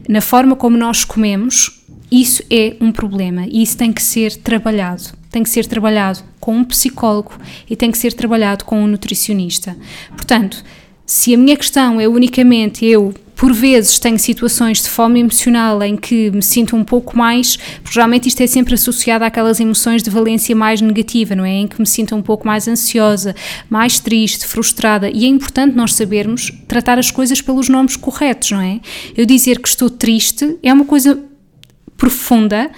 na 0.08 0.22
forma 0.22 0.56
como 0.56 0.78
nós 0.78 1.04
comemos, 1.04 1.84
isso 2.10 2.42
é 2.50 2.78
um 2.80 2.94
problema 2.94 3.46
e 3.46 3.62
isso 3.62 3.76
tem 3.76 3.92
que 3.92 4.02
ser 4.02 4.38
trabalhado. 4.38 5.04
Tem 5.30 5.44
que 5.44 5.50
ser 5.50 5.66
trabalhado 5.66 6.24
com 6.40 6.56
um 6.56 6.64
psicólogo 6.64 7.34
e 7.70 7.76
tem 7.76 7.92
que 7.92 7.98
ser 7.98 8.14
trabalhado 8.14 8.64
com 8.64 8.82
um 8.82 8.88
nutricionista. 8.88 9.76
Portanto, 10.12 10.64
se 11.06 11.34
a 11.34 11.38
minha 11.38 11.58
questão 11.58 12.00
é 12.00 12.08
unicamente 12.08 12.86
eu, 12.86 13.14
por 13.38 13.54
vezes, 13.54 14.00
tenho 14.00 14.18
situações 14.18 14.82
de 14.82 14.90
fome 14.90 15.20
emocional 15.20 15.82
em 15.84 15.96
que 15.96 16.32
me 16.32 16.42
sinto 16.42 16.76
um 16.76 16.84
pouco 16.84 17.16
mais, 17.16 17.56
porque 17.56 17.94
geralmente 17.94 18.28
isto 18.28 18.42
é 18.42 18.48
sempre 18.48 18.74
associado 18.74 19.24
àquelas 19.24 19.60
emoções 19.60 20.02
de 20.02 20.10
valência 20.10 20.56
mais 20.56 20.82
negativa, 20.82 21.36
não 21.36 21.46
é? 21.46 21.54
Em 21.54 21.68
que 21.68 21.80
me 21.80 21.86
sinto 21.86 22.16
um 22.16 22.22
pouco 22.22 22.48
mais 22.48 22.68
ansiosa, 22.68 23.36
mais 23.70 24.00
triste, 24.00 24.48
frustrada. 24.48 25.08
E 25.14 25.24
é 25.24 25.28
importante 25.28 25.76
nós 25.76 25.94
sabermos 25.94 26.52
tratar 26.68 26.98
as 26.98 27.12
coisas 27.12 27.40
pelos 27.40 27.70
nomes 27.70 27.96
corretos, 27.96 28.50
não 28.50 28.62
é? 28.62 28.80
Eu 29.16 29.24
dizer 29.24 29.60
que 29.60 29.68
estou 29.68 29.88
triste 29.88 30.58
é 30.64 30.74
uma 30.74 30.86
coisa 30.86 31.24
profunda, 31.96 32.72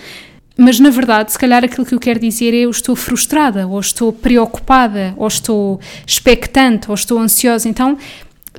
mas 0.57 0.77
na 0.77 0.89
verdade, 0.89 1.31
se 1.31 1.39
calhar 1.39 1.63
aquilo 1.63 1.85
que 1.85 1.95
eu 1.95 1.99
quero 2.01 2.19
dizer 2.19 2.53
é 2.53 2.57
eu 2.57 2.69
estou 2.69 2.97
frustrada, 2.97 3.65
ou 3.65 3.79
estou 3.79 4.11
preocupada, 4.11 5.13
ou 5.15 5.25
estou 5.25 5.79
expectante, 6.05 6.89
ou 6.89 6.95
estou 6.95 7.17
ansiosa. 7.17 7.69
Então, 7.69 7.97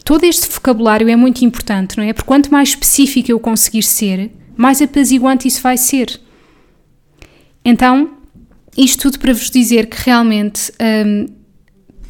todo 0.05 0.25
este 0.25 0.49
vocabulário 0.49 1.09
é 1.09 1.17
muito 1.17 1.45
importante, 1.45 1.97
não 1.97 2.05
é? 2.05 2.13
Porque 2.13 2.27
quanto 2.27 2.51
mais 2.51 2.71
específico 2.71 3.31
eu 3.31 3.39
conseguir 3.39 3.83
ser, 3.83 4.31
mais 4.57 4.81
apaziguante 4.81 5.49
isso 5.49 5.63
vai 5.63 5.77
ser. 5.77 6.21
Então, 7.65 8.11
isto 8.77 9.03
tudo 9.03 9.19
para 9.19 9.33
vos 9.33 9.51
dizer 9.51 9.87
que 9.87 9.97
realmente 10.05 10.73
hum, 11.07 11.27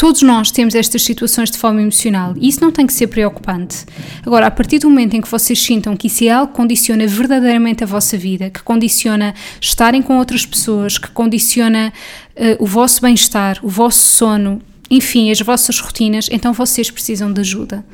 Todos 0.00 0.22
nós 0.22 0.50
temos 0.50 0.74
estas 0.74 1.02
situações 1.02 1.50
de 1.50 1.58
fome 1.58 1.82
emocional 1.82 2.32
e 2.38 2.48
isso 2.48 2.62
não 2.62 2.72
tem 2.72 2.86
que 2.86 2.92
ser 2.94 3.08
preocupante. 3.08 3.84
Agora, 4.24 4.46
a 4.46 4.50
partir 4.50 4.78
do 4.78 4.88
momento 4.88 5.12
em 5.12 5.20
que 5.20 5.30
vocês 5.30 5.62
sintam 5.62 5.94
que 5.94 6.06
isso 6.06 6.24
é 6.24 6.30
algo 6.30 6.52
que 6.52 6.56
condiciona 6.56 7.06
verdadeiramente 7.06 7.84
a 7.84 7.86
vossa 7.86 8.16
vida, 8.16 8.48
que 8.48 8.62
condiciona 8.62 9.34
estarem 9.60 10.00
com 10.00 10.16
outras 10.16 10.46
pessoas, 10.46 10.96
que 10.96 11.10
condiciona 11.10 11.92
uh, 12.34 12.64
o 12.64 12.66
vosso 12.66 13.02
bem-estar, 13.02 13.58
o 13.62 13.68
vosso 13.68 13.98
sono, 13.98 14.62
enfim, 14.90 15.30
as 15.30 15.40
vossas 15.40 15.78
rotinas, 15.78 16.28
então 16.30 16.52
vocês 16.52 16.90
precisam 16.90 17.32
de 17.32 17.40
ajuda. 17.40 17.84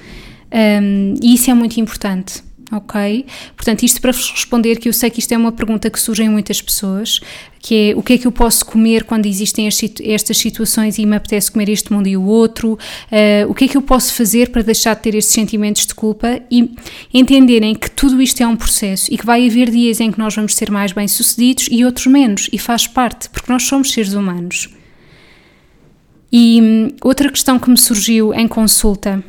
Um, 0.53 1.15
e 1.23 1.35
isso 1.35 1.51
é 1.51 1.55
muito 1.55 1.79
importante 1.79 2.43
ok? 2.73 3.25
Portanto, 3.55 3.83
isto 3.85 4.01
para 4.01 4.13
vos 4.13 4.31
responder 4.31 4.77
que 4.77 4.89
eu 4.89 4.93
sei 4.93 5.11
que 5.11 5.21
isto 5.21 5.33
é 5.33 5.37
uma 5.37 5.53
pergunta 5.53 5.89
que 5.91 6.01
surge 6.01 6.23
em 6.25 6.29
muitas 6.29 6.61
pessoas, 6.61 7.21
que 7.61 7.91
é 7.91 7.97
o 7.97 8.03
que 8.03 8.15
é 8.15 8.19
que 8.19 8.27
eu 8.27 8.33
posso 8.33 8.65
comer 8.65 9.05
quando 9.05 9.27
existem 9.27 9.69
estas 9.69 10.39
situações 10.39 10.99
e 10.99 11.07
me 11.07 11.17
apetece 11.17 11.51
comer 11.51 11.69
este 11.69 11.93
mundo 11.93 12.09
e 12.09 12.17
o 12.17 12.25
outro, 12.25 12.73
uh, 12.75 13.51
o 13.51 13.55
que 13.55 13.65
é 13.65 13.69
que 13.69 13.77
eu 13.77 13.83
posso 13.83 14.15
fazer 14.15 14.51
para 14.51 14.63
deixar 14.63 14.95
de 14.95 15.03
ter 15.03 15.15
estes 15.15 15.35
sentimentos 15.35 15.87
de 15.87 15.95
culpa 15.95 16.41
e 16.51 16.71
entenderem 17.13 17.75
que 17.75 17.91
tudo 17.91 18.21
isto 18.21 18.43
é 18.43 18.47
um 18.47 18.57
processo 18.57 19.13
e 19.13 19.19
que 19.19 19.27
vai 19.27 19.47
haver 19.47 19.71
dias 19.71 20.01
em 20.01 20.11
que 20.11 20.19
nós 20.19 20.35
vamos 20.35 20.55
ser 20.55 20.71
mais 20.71 20.93
bem-sucedidos 20.93 21.69
e 21.71 21.85
outros 21.85 22.07
menos, 22.07 22.49
e 22.53 22.59
faz 22.59 22.87
parte, 22.87 23.29
porque 23.31 23.51
nós 23.51 23.63
somos 23.65 23.93
seres 23.93 24.13
humanos. 24.13 24.69
E 26.33 26.61
hum, 26.61 26.89
outra 27.03 27.31
questão 27.31 27.59
que 27.59 27.71
me 27.71 27.79
surgiu 27.79 28.35
em 28.35 28.49
consulta 28.49 29.23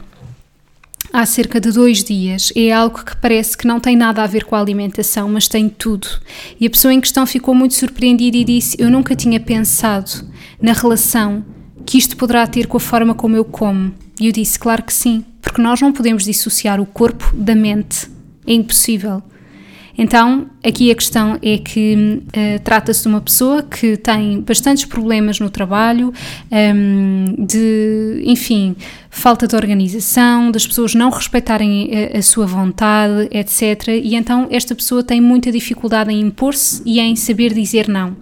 há 1.12 1.26
cerca 1.26 1.60
de 1.60 1.72
dois 1.72 2.04
dias 2.04 2.52
é 2.56 2.72
algo 2.72 3.04
que 3.04 3.16
parece 3.18 3.58
que 3.58 3.68
não 3.68 3.80
tem 3.80 3.96
nada 3.96 4.24
a 4.24 4.28
ver 4.28 4.46
com 4.46 4.56
a 4.56 4.60
alimentação, 4.60 5.30
mas 5.30 5.48
tem 5.48 5.70
tudo. 5.70 6.08
E 6.60 6.66
a 6.66 6.70
pessoa 6.70 6.94
em 6.94 7.02
questão 7.02 7.26
ficou 7.26 7.56
muito 7.56 7.76
surpreendida 7.76 8.38
e 8.38 8.44
disse: 8.44 8.76
Eu 8.80 8.90
nunca 8.90 9.16
tinha 9.16 9.40
pensado 9.40 10.12
na 10.62 10.74
relação 10.74 11.46
que 11.86 11.98
isto 11.98 12.18
poderá 12.18 12.46
ter 12.46 12.68
com 12.68 12.78
a 12.78 12.82
forma 12.82 13.16
como 13.16 13.36
eu 13.36 13.46
como. 13.46 13.94
E 14.20 14.28
eu 14.28 14.32
disse: 14.32 14.60
Claro 14.60 14.84
que 14.84 14.94
sim, 14.94 15.24
porque 15.42 15.62
nós 15.62 15.82
não 15.82 15.94
podemos 15.94 16.24
dissociar 16.24 16.80
o 16.82 16.86
corpo 16.86 17.32
da 17.34 17.56
mente. 17.56 18.10
É 18.46 18.54
impossível. 18.54 19.22
Então, 19.98 20.48
aqui 20.68 20.92
a 20.92 20.96
questão 20.96 21.40
é 21.42 21.58
que 21.58 22.22
uh, 22.28 22.60
trata-se 22.64 23.04
de 23.04 23.08
uma 23.08 23.22
pessoa 23.22 23.64
que 23.64 23.96
tem 23.98 24.42
bastantes 24.42 24.86
problemas 24.86 25.40
no 25.40 25.50
trabalho, 25.50 26.14
um, 26.52 27.46
de, 27.46 28.22
enfim, 28.26 28.76
falta 29.18 29.48
de 29.48 29.56
organização, 29.56 30.52
das 30.52 30.68
pessoas 30.68 30.94
não 30.94 31.10
respeitarem 31.10 31.90
a, 32.14 32.20
a, 32.20 32.22
sua 32.22 32.46
vontade, 32.46 33.28
etc. 33.32 33.88
E 34.04 34.16
então 34.16 34.48
esta 34.52 34.76
pessoa 34.76 35.04
tem 35.04 35.20
muita 35.20 35.52
dificuldade 35.52 36.12
em 36.12 36.22
impor-se 36.22 36.82
e 36.86 37.00
em 37.00 37.16
saber 37.16 37.54
dizer 37.54 37.88
não. 37.88 38.16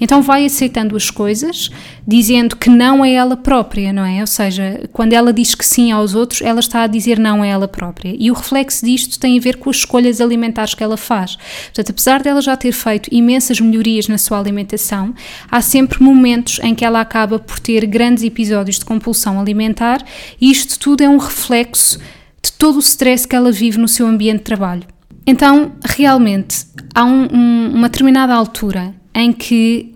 Então 0.00 0.20
vai 0.20 0.44
aceitando 0.44 0.96
as 0.96 1.10
coisas, 1.10 1.70
dizendo 2.06 2.56
que 2.56 2.68
não 2.68 3.04
é 3.04 3.12
ela 3.12 3.36
própria, 3.36 3.92
não 3.92 4.04
é? 4.04 4.20
Ou 4.20 4.26
seja, 4.26 4.88
quando 4.92 5.12
ela 5.12 5.32
diz 5.32 5.54
que 5.54 5.64
sim 5.64 5.92
aos 5.92 6.14
outros, 6.14 6.42
ela 6.42 6.60
está 6.60 6.82
a 6.82 6.86
dizer 6.86 7.18
não 7.18 7.42
a 7.42 7.46
ela 7.46 7.68
própria. 7.68 8.14
E 8.18 8.30
o 8.30 8.34
reflexo 8.34 8.84
disto 8.84 9.20
tem 9.20 9.38
a 9.38 9.40
ver 9.40 9.56
com 9.56 9.70
as 9.70 9.76
escolhas 9.76 10.20
alimentares 10.20 10.74
que 10.74 10.82
ela 10.82 10.96
faz. 10.96 11.36
Portanto, 11.66 11.89
apesar 11.90 12.22
dela 12.22 12.40
já 12.40 12.56
ter 12.56 12.72
feito 12.72 13.08
imensas 13.12 13.60
melhorias 13.60 14.08
na 14.08 14.18
sua 14.18 14.38
alimentação, 14.38 15.14
há 15.50 15.60
sempre 15.60 16.02
momentos 16.02 16.58
em 16.62 16.74
que 16.74 16.84
ela 16.84 17.00
acaba 17.00 17.38
por 17.38 17.58
ter 17.58 17.84
grandes 17.86 18.24
episódios 18.24 18.78
de 18.78 18.84
compulsão 18.84 19.38
alimentar 19.40 20.02
e 20.40 20.50
isto 20.50 20.78
tudo 20.78 21.02
é 21.02 21.08
um 21.08 21.18
reflexo 21.18 21.98
de 22.42 22.52
todo 22.52 22.76
o 22.76 22.80
stress 22.80 23.26
que 23.26 23.36
ela 23.36 23.52
vive 23.52 23.78
no 23.78 23.88
seu 23.88 24.06
ambiente 24.06 24.38
de 24.38 24.44
trabalho. 24.44 24.84
Então, 25.26 25.72
realmente, 25.84 26.66
há 26.94 27.04
um, 27.04 27.28
um, 27.32 27.72
uma 27.74 27.88
determinada 27.88 28.34
altura 28.34 28.94
em 29.14 29.32
que 29.32 29.94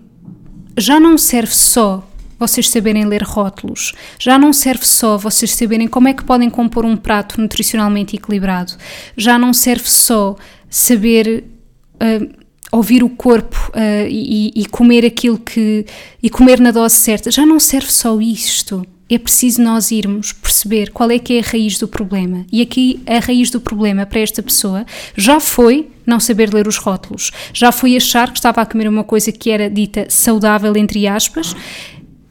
já 0.77 0.99
não 0.99 1.17
serve 1.17 1.53
só 1.53 2.07
vocês 2.37 2.69
saberem 2.69 3.05
ler 3.05 3.23
rótulos, 3.23 3.93
já 4.19 4.37
não 4.37 4.51
serve 4.51 4.85
só 4.85 5.17
vocês 5.17 5.55
saberem 5.55 5.87
como 5.87 6.09
é 6.09 6.13
que 6.13 6.23
podem 6.23 6.49
compor 6.49 6.85
um 6.85 6.97
prato 6.97 7.39
nutricionalmente 7.39 8.15
equilibrado, 8.15 8.73
já 9.15 9.39
não 9.39 9.53
serve 9.53 9.89
só 9.89 10.35
saber 10.69 11.54
uh, 12.01 12.45
ouvir 12.71 13.03
o 13.03 13.09
corpo 13.09 13.71
uh, 13.73 14.07
e, 14.07 14.51
e 14.55 14.65
comer 14.65 15.05
aquilo 15.05 15.37
que. 15.37 15.85
e 16.21 16.29
comer 16.29 16.59
na 16.59 16.71
dose 16.71 16.95
certa, 16.95 17.31
já 17.31 17.45
não 17.45 17.59
serve 17.59 17.91
só 17.91 18.19
isto 18.19 18.85
é 19.09 19.19
preciso 19.19 19.61
nós 19.61 19.91
irmos 19.91 20.33
perceber 20.33 20.89
qual 20.91 21.11
é 21.11 21.19
que 21.19 21.33
é 21.33 21.39
a 21.39 21.43
raiz 21.43 21.77
do 21.77 21.87
problema. 21.87 22.45
E 22.51 22.61
aqui 22.61 22.99
a 23.05 23.19
raiz 23.19 23.51
do 23.51 23.61
problema 23.61 24.05
para 24.05 24.19
esta 24.19 24.41
pessoa 24.41 24.85
já 25.15 25.39
foi 25.39 25.89
não 26.05 26.19
saber 26.19 26.53
ler 26.53 26.67
os 26.67 26.77
rótulos, 26.77 27.31
já 27.53 27.71
foi 27.71 27.95
achar 27.95 28.31
que 28.31 28.37
estava 28.37 28.61
a 28.61 28.65
comer 28.65 28.87
uma 28.87 29.03
coisa 29.03 29.31
que 29.31 29.49
era 29.49 29.69
dita 29.69 30.07
saudável, 30.09 30.75
entre 30.75 31.07
aspas, 31.07 31.55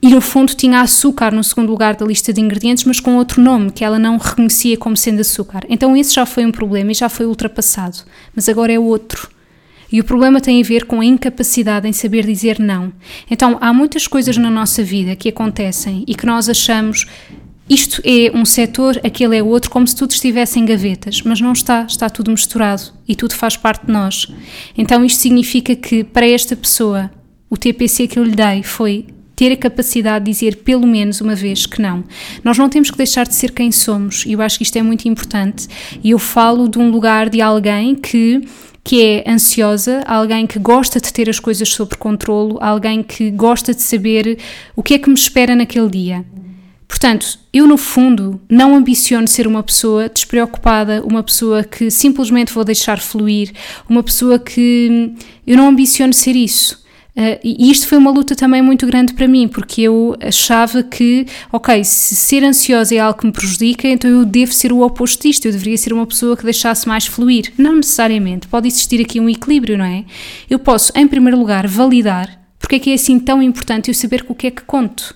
e 0.02 0.08
no 0.08 0.20
fundo 0.20 0.54
tinha 0.54 0.80
açúcar 0.80 1.32
no 1.32 1.42
segundo 1.42 1.70
lugar 1.70 1.96
da 1.96 2.04
lista 2.04 2.32
de 2.32 2.40
ingredientes, 2.40 2.84
mas 2.84 3.00
com 3.00 3.16
outro 3.16 3.40
nome 3.40 3.70
que 3.70 3.84
ela 3.84 3.98
não 3.98 4.18
reconhecia 4.18 4.76
como 4.76 4.96
sendo 4.96 5.20
açúcar. 5.20 5.64
Então 5.68 5.96
esse 5.96 6.12
já 6.12 6.26
foi 6.26 6.44
um 6.44 6.52
problema 6.52 6.90
e 6.90 6.94
já 6.94 7.08
foi 7.08 7.24
ultrapassado, 7.24 7.98
mas 8.34 8.48
agora 8.48 8.72
é 8.72 8.78
outro. 8.78 9.33
E 9.90 10.00
o 10.00 10.04
problema 10.04 10.40
tem 10.40 10.60
a 10.60 10.64
ver 10.64 10.84
com 10.84 11.00
a 11.00 11.04
incapacidade 11.04 11.88
em 11.88 11.92
saber 11.92 12.26
dizer 12.26 12.58
não. 12.58 12.92
Então, 13.30 13.58
há 13.60 13.72
muitas 13.72 14.06
coisas 14.06 14.36
na 14.36 14.50
nossa 14.50 14.82
vida 14.82 15.16
que 15.16 15.28
acontecem 15.28 16.04
e 16.06 16.14
que 16.14 16.26
nós 16.26 16.48
achamos 16.48 17.06
isto 17.68 18.02
é 18.04 18.30
um 18.36 18.44
setor, 18.44 19.00
aquele 19.02 19.38
é 19.38 19.42
outro, 19.42 19.70
como 19.70 19.88
se 19.88 19.96
tudo 19.96 20.10
estivesse 20.10 20.58
em 20.58 20.66
gavetas, 20.66 21.22
mas 21.22 21.40
não 21.40 21.52
está, 21.52 21.86
está 21.88 22.10
tudo 22.10 22.30
misturado 22.30 22.82
e 23.08 23.16
tudo 23.16 23.34
faz 23.34 23.56
parte 23.56 23.86
de 23.86 23.92
nós. 23.92 24.26
Então, 24.76 25.02
isto 25.02 25.20
significa 25.20 25.74
que 25.74 26.04
para 26.04 26.28
esta 26.28 26.54
pessoa, 26.54 27.10
o 27.48 27.56
TPC 27.56 28.06
que 28.06 28.18
eu 28.18 28.24
lhe 28.24 28.36
dei 28.36 28.62
foi 28.62 29.06
ter 29.34 29.50
a 29.50 29.56
capacidade 29.56 30.26
de 30.26 30.30
dizer 30.30 30.56
pelo 30.56 30.86
menos 30.86 31.20
uma 31.20 31.34
vez 31.34 31.64
que 31.64 31.80
não. 31.80 32.04
Nós 32.42 32.58
não 32.58 32.68
temos 32.68 32.90
que 32.90 32.98
deixar 32.98 33.26
de 33.26 33.34
ser 33.34 33.50
quem 33.50 33.72
somos, 33.72 34.24
e 34.26 34.32
eu 34.32 34.42
acho 34.42 34.58
que 34.58 34.62
isto 34.62 34.76
é 34.76 34.82
muito 34.82 35.08
importante. 35.08 35.66
E 36.02 36.10
eu 36.10 36.18
falo 36.18 36.68
de 36.68 36.78
um 36.78 36.90
lugar 36.90 37.30
de 37.30 37.40
alguém 37.40 37.94
que 37.94 38.42
que 38.84 39.02
é 39.02 39.24
ansiosa, 39.26 40.02
alguém 40.06 40.46
que 40.46 40.58
gosta 40.58 41.00
de 41.00 41.10
ter 41.10 41.30
as 41.30 41.40
coisas 41.40 41.70
sob 41.70 41.96
controlo, 41.96 42.58
alguém 42.60 43.02
que 43.02 43.30
gosta 43.30 43.74
de 43.74 43.80
saber 43.80 44.38
o 44.76 44.82
que 44.82 44.92
é 44.92 44.98
que 44.98 45.08
me 45.08 45.14
espera 45.14 45.56
naquele 45.56 45.88
dia. 45.88 46.24
Portanto, 46.86 47.38
eu 47.52 47.66
no 47.66 47.78
fundo 47.78 48.40
não 48.48 48.76
ambiciono 48.76 49.26
ser 49.26 49.46
uma 49.46 49.62
pessoa 49.62 50.08
despreocupada, 50.08 51.02
uma 51.02 51.22
pessoa 51.22 51.64
que 51.64 51.90
simplesmente 51.90 52.52
vou 52.52 52.62
deixar 52.62 53.00
fluir, 53.00 53.52
uma 53.88 54.02
pessoa 54.02 54.38
que 54.38 55.14
eu 55.46 55.56
não 55.56 55.68
ambiciono 55.68 56.12
ser 56.12 56.36
isso. 56.36 56.83
Uh, 57.16 57.38
e 57.44 57.70
isto 57.70 57.86
foi 57.86 57.96
uma 57.96 58.10
luta 58.10 58.34
também 58.34 58.60
muito 58.60 58.86
grande 58.86 59.14
para 59.14 59.28
mim, 59.28 59.46
porque 59.46 59.82
eu 59.82 60.16
achava 60.20 60.82
que, 60.82 61.26
ok, 61.52 61.84
se 61.84 62.16
ser 62.16 62.42
ansiosa 62.42 62.94
é 62.94 62.98
algo 62.98 63.20
que 63.20 63.26
me 63.26 63.32
prejudica, 63.32 63.86
então 63.86 64.10
eu 64.10 64.24
devo 64.24 64.52
ser 64.52 64.72
o 64.72 64.80
oposto 64.80 65.22
disto, 65.22 65.46
eu 65.46 65.52
deveria 65.52 65.78
ser 65.78 65.92
uma 65.92 66.06
pessoa 66.06 66.36
que 66.36 66.42
deixasse 66.42 66.88
mais 66.88 67.06
fluir. 67.06 67.52
Não 67.56 67.76
necessariamente, 67.76 68.48
pode 68.48 68.66
existir 68.66 69.00
aqui 69.00 69.20
um 69.20 69.28
equilíbrio, 69.28 69.78
não 69.78 69.84
é? 69.84 70.04
Eu 70.50 70.58
posso, 70.58 70.92
em 70.96 71.06
primeiro 71.06 71.38
lugar, 71.38 71.68
validar 71.68 72.44
porque 72.64 72.76
é 72.76 72.78
que 72.78 72.90
é 72.90 72.94
assim 72.94 73.18
tão 73.18 73.42
importante 73.42 73.88
eu 73.88 73.94
saber 73.94 74.22
com 74.22 74.32
o 74.32 74.36
que 74.36 74.46
é 74.46 74.50
que 74.50 74.62
conto. 74.62 75.14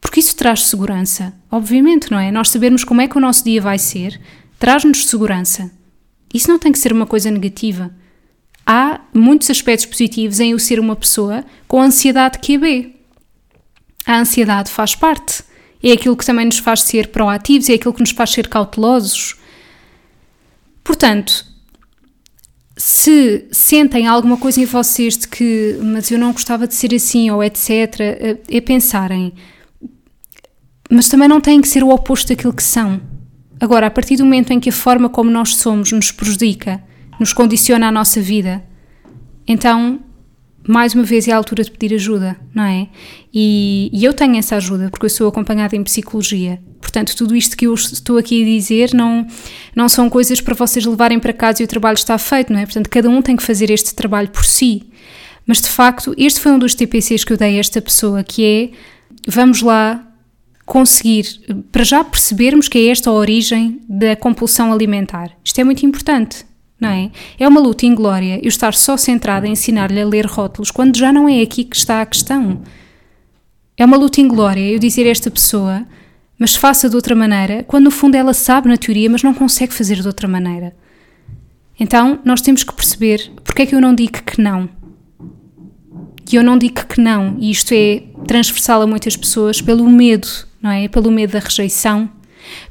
Porque 0.00 0.20
isso 0.20 0.36
traz 0.36 0.64
segurança, 0.64 1.34
obviamente, 1.50 2.08
não 2.08 2.20
é? 2.20 2.30
Nós 2.30 2.50
sabermos 2.50 2.84
como 2.84 3.00
é 3.00 3.08
que 3.08 3.18
o 3.18 3.20
nosso 3.20 3.42
dia 3.42 3.60
vai 3.60 3.80
ser, 3.80 4.20
traz-nos 4.60 5.06
segurança. 5.06 5.72
Isso 6.32 6.48
não 6.48 6.56
tem 6.56 6.70
que 6.70 6.78
ser 6.78 6.92
uma 6.92 7.04
coisa 7.04 7.32
negativa 7.32 7.90
há 8.68 9.00
muitos 9.14 9.48
aspectos 9.48 9.86
positivos 9.86 10.40
em 10.40 10.50
eu 10.50 10.58
ser 10.58 10.78
uma 10.78 10.94
pessoa 10.94 11.42
com 11.66 11.80
ansiedade 11.80 12.38
QB. 12.38 12.94
A 14.04 14.20
ansiedade 14.20 14.70
faz 14.70 14.94
parte. 14.94 15.42
É 15.82 15.92
aquilo 15.92 16.16
que 16.16 16.26
também 16.26 16.44
nos 16.44 16.58
faz 16.58 16.82
ser 16.82 17.08
proativos, 17.08 17.70
é 17.70 17.74
aquilo 17.74 17.94
que 17.94 18.00
nos 18.00 18.10
faz 18.10 18.30
ser 18.30 18.46
cautelosos. 18.46 19.36
Portanto, 20.84 21.46
se 22.76 23.48
sentem 23.50 24.06
alguma 24.06 24.36
coisa 24.36 24.60
em 24.60 24.66
vocês 24.66 25.16
de 25.16 25.28
que, 25.28 25.78
mas 25.82 26.10
eu 26.10 26.18
não 26.18 26.32
gostava 26.32 26.66
de 26.66 26.74
ser 26.74 26.94
assim 26.94 27.30
ou 27.30 27.42
etc., 27.42 27.70
é, 28.00 28.38
é 28.48 28.60
pensarem, 28.60 29.32
mas 30.90 31.08
também 31.08 31.28
não 31.28 31.40
têm 31.40 31.60
que 31.60 31.68
ser 31.68 31.82
o 31.82 31.90
oposto 31.90 32.28
daquilo 32.28 32.52
que 32.52 32.62
são. 32.62 33.00
Agora, 33.60 33.86
a 33.86 33.90
partir 33.90 34.16
do 34.16 34.24
momento 34.24 34.52
em 34.52 34.60
que 34.60 34.68
a 34.68 34.72
forma 34.72 35.08
como 35.08 35.30
nós 35.30 35.56
somos 35.56 35.90
nos 35.92 36.12
prejudica, 36.12 36.82
nos 37.18 37.32
condiciona 37.32 37.88
a 37.88 37.92
nossa 37.92 38.20
vida. 38.20 38.62
Então, 39.46 40.00
mais 40.68 40.94
uma 40.94 41.02
vez, 41.02 41.26
é 41.26 41.32
a 41.32 41.36
altura 41.36 41.64
de 41.64 41.70
pedir 41.70 41.94
ajuda, 41.94 42.36
não 42.54 42.64
é? 42.64 42.88
E, 43.32 43.88
e, 43.90 44.04
eu 44.04 44.12
tenho 44.12 44.36
essa 44.36 44.56
ajuda 44.56 44.90
porque 44.90 45.06
eu 45.06 45.10
sou 45.10 45.26
acompanhada 45.26 45.74
em 45.74 45.82
psicologia. 45.82 46.60
Portanto, 46.78 47.16
tudo 47.16 47.34
isto 47.34 47.56
que 47.56 47.66
eu 47.66 47.72
estou 47.72 48.18
aqui 48.18 48.42
a 48.42 48.44
dizer 48.44 48.92
não, 48.92 49.26
não 49.74 49.88
são 49.88 50.10
coisas 50.10 50.42
para 50.42 50.54
vocês 50.54 50.84
levarem 50.84 51.18
para 51.18 51.32
casa 51.32 51.62
e 51.62 51.64
o 51.64 51.68
trabalho 51.68 51.96
está 51.96 52.18
feito, 52.18 52.52
não 52.52 52.60
é? 52.60 52.66
Portanto, 52.66 52.90
cada 52.90 53.08
um 53.08 53.22
tem 53.22 53.34
que 53.34 53.42
fazer 53.42 53.70
este 53.70 53.94
trabalho 53.94 54.28
por 54.28 54.44
si. 54.44 54.82
Mas 55.46 55.62
de 55.62 55.68
facto, 55.68 56.14
este 56.18 56.38
foi 56.38 56.52
um 56.52 56.58
dos 56.58 56.74
TPCs 56.74 57.24
que 57.24 57.32
eu 57.32 57.38
dei 57.38 57.56
a 57.56 57.60
esta 57.60 57.80
pessoa, 57.80 58.22
que 58.22 58.44
é 58.44 58.70
vamos 59.26 59.62
lá 59.62 60.06
conseguir, 60.66 61.24
para 61.72 61.82
já 61.82 62.04
percebermos 62.04 62.68
que 62.68 62.76
é 62.76 62.90
esta 62.90 63.08
a 63.08 63.14
origem 63.14 63.80
da 63.88 64.14
compulsão 64.14 64.70
alimentar. 64.70 65.30
Isto 65.42 65.62
é 65.62 65.64
muito 65.64 65.86
importante 65.86 66.44
não 66.80 66.88
é? 66.88 67.10
É 67.38 67.48
uma 67.48 67.60
luta 67.60 67.86
inglória 67.86 68.38
eu 68.42 68.48
estar 68.48 68.74
só 68.74 68.96
centrada 68.96 69.46
em 69.46 69.52
ensinar-lhe 69.52 70.00
a 70.00 70.06
ler 70.06 70.26
rótulos 70.26 70.70
quando 70.70 70.96
já 70.96 71.12
não 71.12 71.28
é 71.28 71.42
aqui 71.42 71.64
que 71.64 71.76
está 71.76 72.00
a 72.00 72.06
questão. 72.06 72.62
É 73.76 73.84
uma 73.84 73.96
luta 73.96 74.20
inglória 74.20 74.72
eu 74.72 74.78
dizer 74.78 75.06
a 75.06 75.10
esta 75.10 75.30
pessoa, 75.30 75.84
mas 76.38 76.54
faça 76.54 76.88
de 76.88 76.96
outra 76.96 77.14
maneira, 77.14 77.64
quando 77.64 77.84
no 77.84 77.90
fundo 77.90 78.16
ela 78.16 78.32
sabe 78.32 78.68
na 78.68 78.76
teoria, 78.76 79.10
mas 79.10 79.22
não 79.22 79.34
consegue 79.34 79.74
fazer 79.74 80.00
de 80.00 80.06
outra 80.06 80.28
maneira. 80.28 80.74
Então 81.78 82.20
nós 82.24 82.40
temos 82.40 82.62
que 82.62 82.72
perceber 82.72 83.30
porque 83.44 83.62
é 83.62 83.66
que 83.66 83.74
eu 83.74 83.80
não 83.80 83.94
digo 83.94 84.22
que 84.22 84.40
não. 84.40 84.68
E 86.30 86.36
eu 86.36 86.44
não 86.44 86.58
digo 86.58 86.84
que 86.86 87.00
não, 87.00 87.36
e 87.40 87.50
isto 87.50 87.72
é 87.72 88.02
transversal 88.26 88.82
a 88.82 88.86
muitas 88.86 89.16
pessoas, 89.16 89.62
pelo 89.62 89.88
medo, 89.88 90.28
não 90.60 90.70
é? 90.70 90.86
Pelo 90.86 91.10
medo 91.10 91.32
da 91.32 91.38
rejeição, 91.38 92.10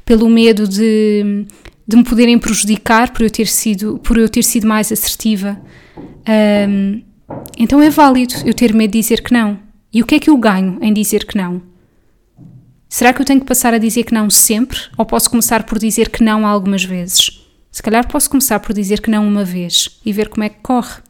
pelo 0.04 0.28
medo 0.28 0.68
de 0.68 1.44
de 1.88 1.96
me 1.96 2.04
poderem 2.04 2.38
prejudicar 2.38 3.12
por 3.14 3.22
eu 3.22 3.30
ter 3.30 3.46
sido, 3.46 3.98
por 4.00 4.18
eu 4.18 4.28
ter 4.28 4.44
sido 4.44 4.68
mais 4.68 4.92
assertiva. 4.92 5.58
Um, 6.68 7.02
então 7.56 7.80
é 7.80 7.88
válido 7.88 8.34
eu 8.44 8.52
ter 8.52 8.74
medo 8.74 8.92
de 8.92 8.98
dizer 9.00 9.22
que 9.22 9.32
não. 9.32 9.58
E 9.90 10.02
o 10.02 10.06
que 10.06 10.16
é 10.16 10.18
que 10.18 10.28
eu 10.28 10.36
ganho 10.36 10.78
em 10.82 10.92
dizer 10.92 11.24
que 11.24 11.38
não? 11.38 11.62
Será 12.90 13.14
que 13.14 13.22
eu 13.22 13.24
tenho 13.24 13.40
que 13.40 13.46
passar 13.46 13.72
a 13.72 13.78
dizer 13.78 14.04
que 14.04 14.12
não 14.12 14.28
sempre? 14.28 14.78
Ou 14.98 15.06
posso 15.06 15.30
começar 15.30 15.62
por 15.62 15.78
dizer 15.78 16.10
que 16.10 16.22
não 16.22 16.46
algumas 16.46 16.84
vezes? 16.84 17.42
Se 17.72 17.82
calhar 17.82 18.06
posso 18.06 18.28
começar 18.28 18.60
por 18.60 18.74
dizer 18.74 19.00
que 19.00 19.10
não 19.10 19.26
uma 19.26 19.44
vez 19.44 19.98
e 20.04 20.12
ver 20.12 20.28
como 20.28 20.44
é 20.44 20.50
que 20.50 20.60
corre 20.62 21.00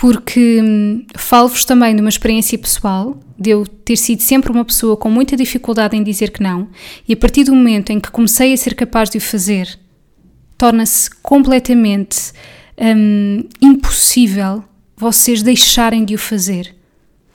porque 0.00 0.62
hum, 0.62 1.04
falo-vos 1.14 1.66
também 1.66 1.94
de 1.94 2.00
uma 2.00 2.08
experiência 2.08 2.56
pessoal, 2.56 3.20
de 3.38 3.50
eu 3.50 3.66
ter 3.66 3.98
sido 3.98 4.22
sempre 4.22 4.50
uma 4.50 4.64
pessoa 4.64 4.96
com 4.96 5.10
muita 5.10 5.36
dificuldade 5.36 5.94
em 5.94 6.02
dizer 6.02 6.30
que 6.30 6.42
não, 6.42 6.68
e 7.06 7.12
a 7.12 7.16
partir 7.18 7.44
do 7.44 7.54
momento 7.54 7.90
em 7.90 8.00
que 8.00 8.10
comecei 8.10 8.54
a 8.54 8.56
ser 8.56 8.74
capaz 8.74 9.10
de 9.10 9.18
o 9.18 9.20
fazer, 9.20 9.78
torna-se 10.56 11.10
completamente 11.22 12.32
hum, 12.80 13.44
impossível 13.60 14.64
vocês 14.96 15.42
deixarem 15.42 16.02
de 16.02 16.14
o 16.14 16.18
fazer. 16.18 16.74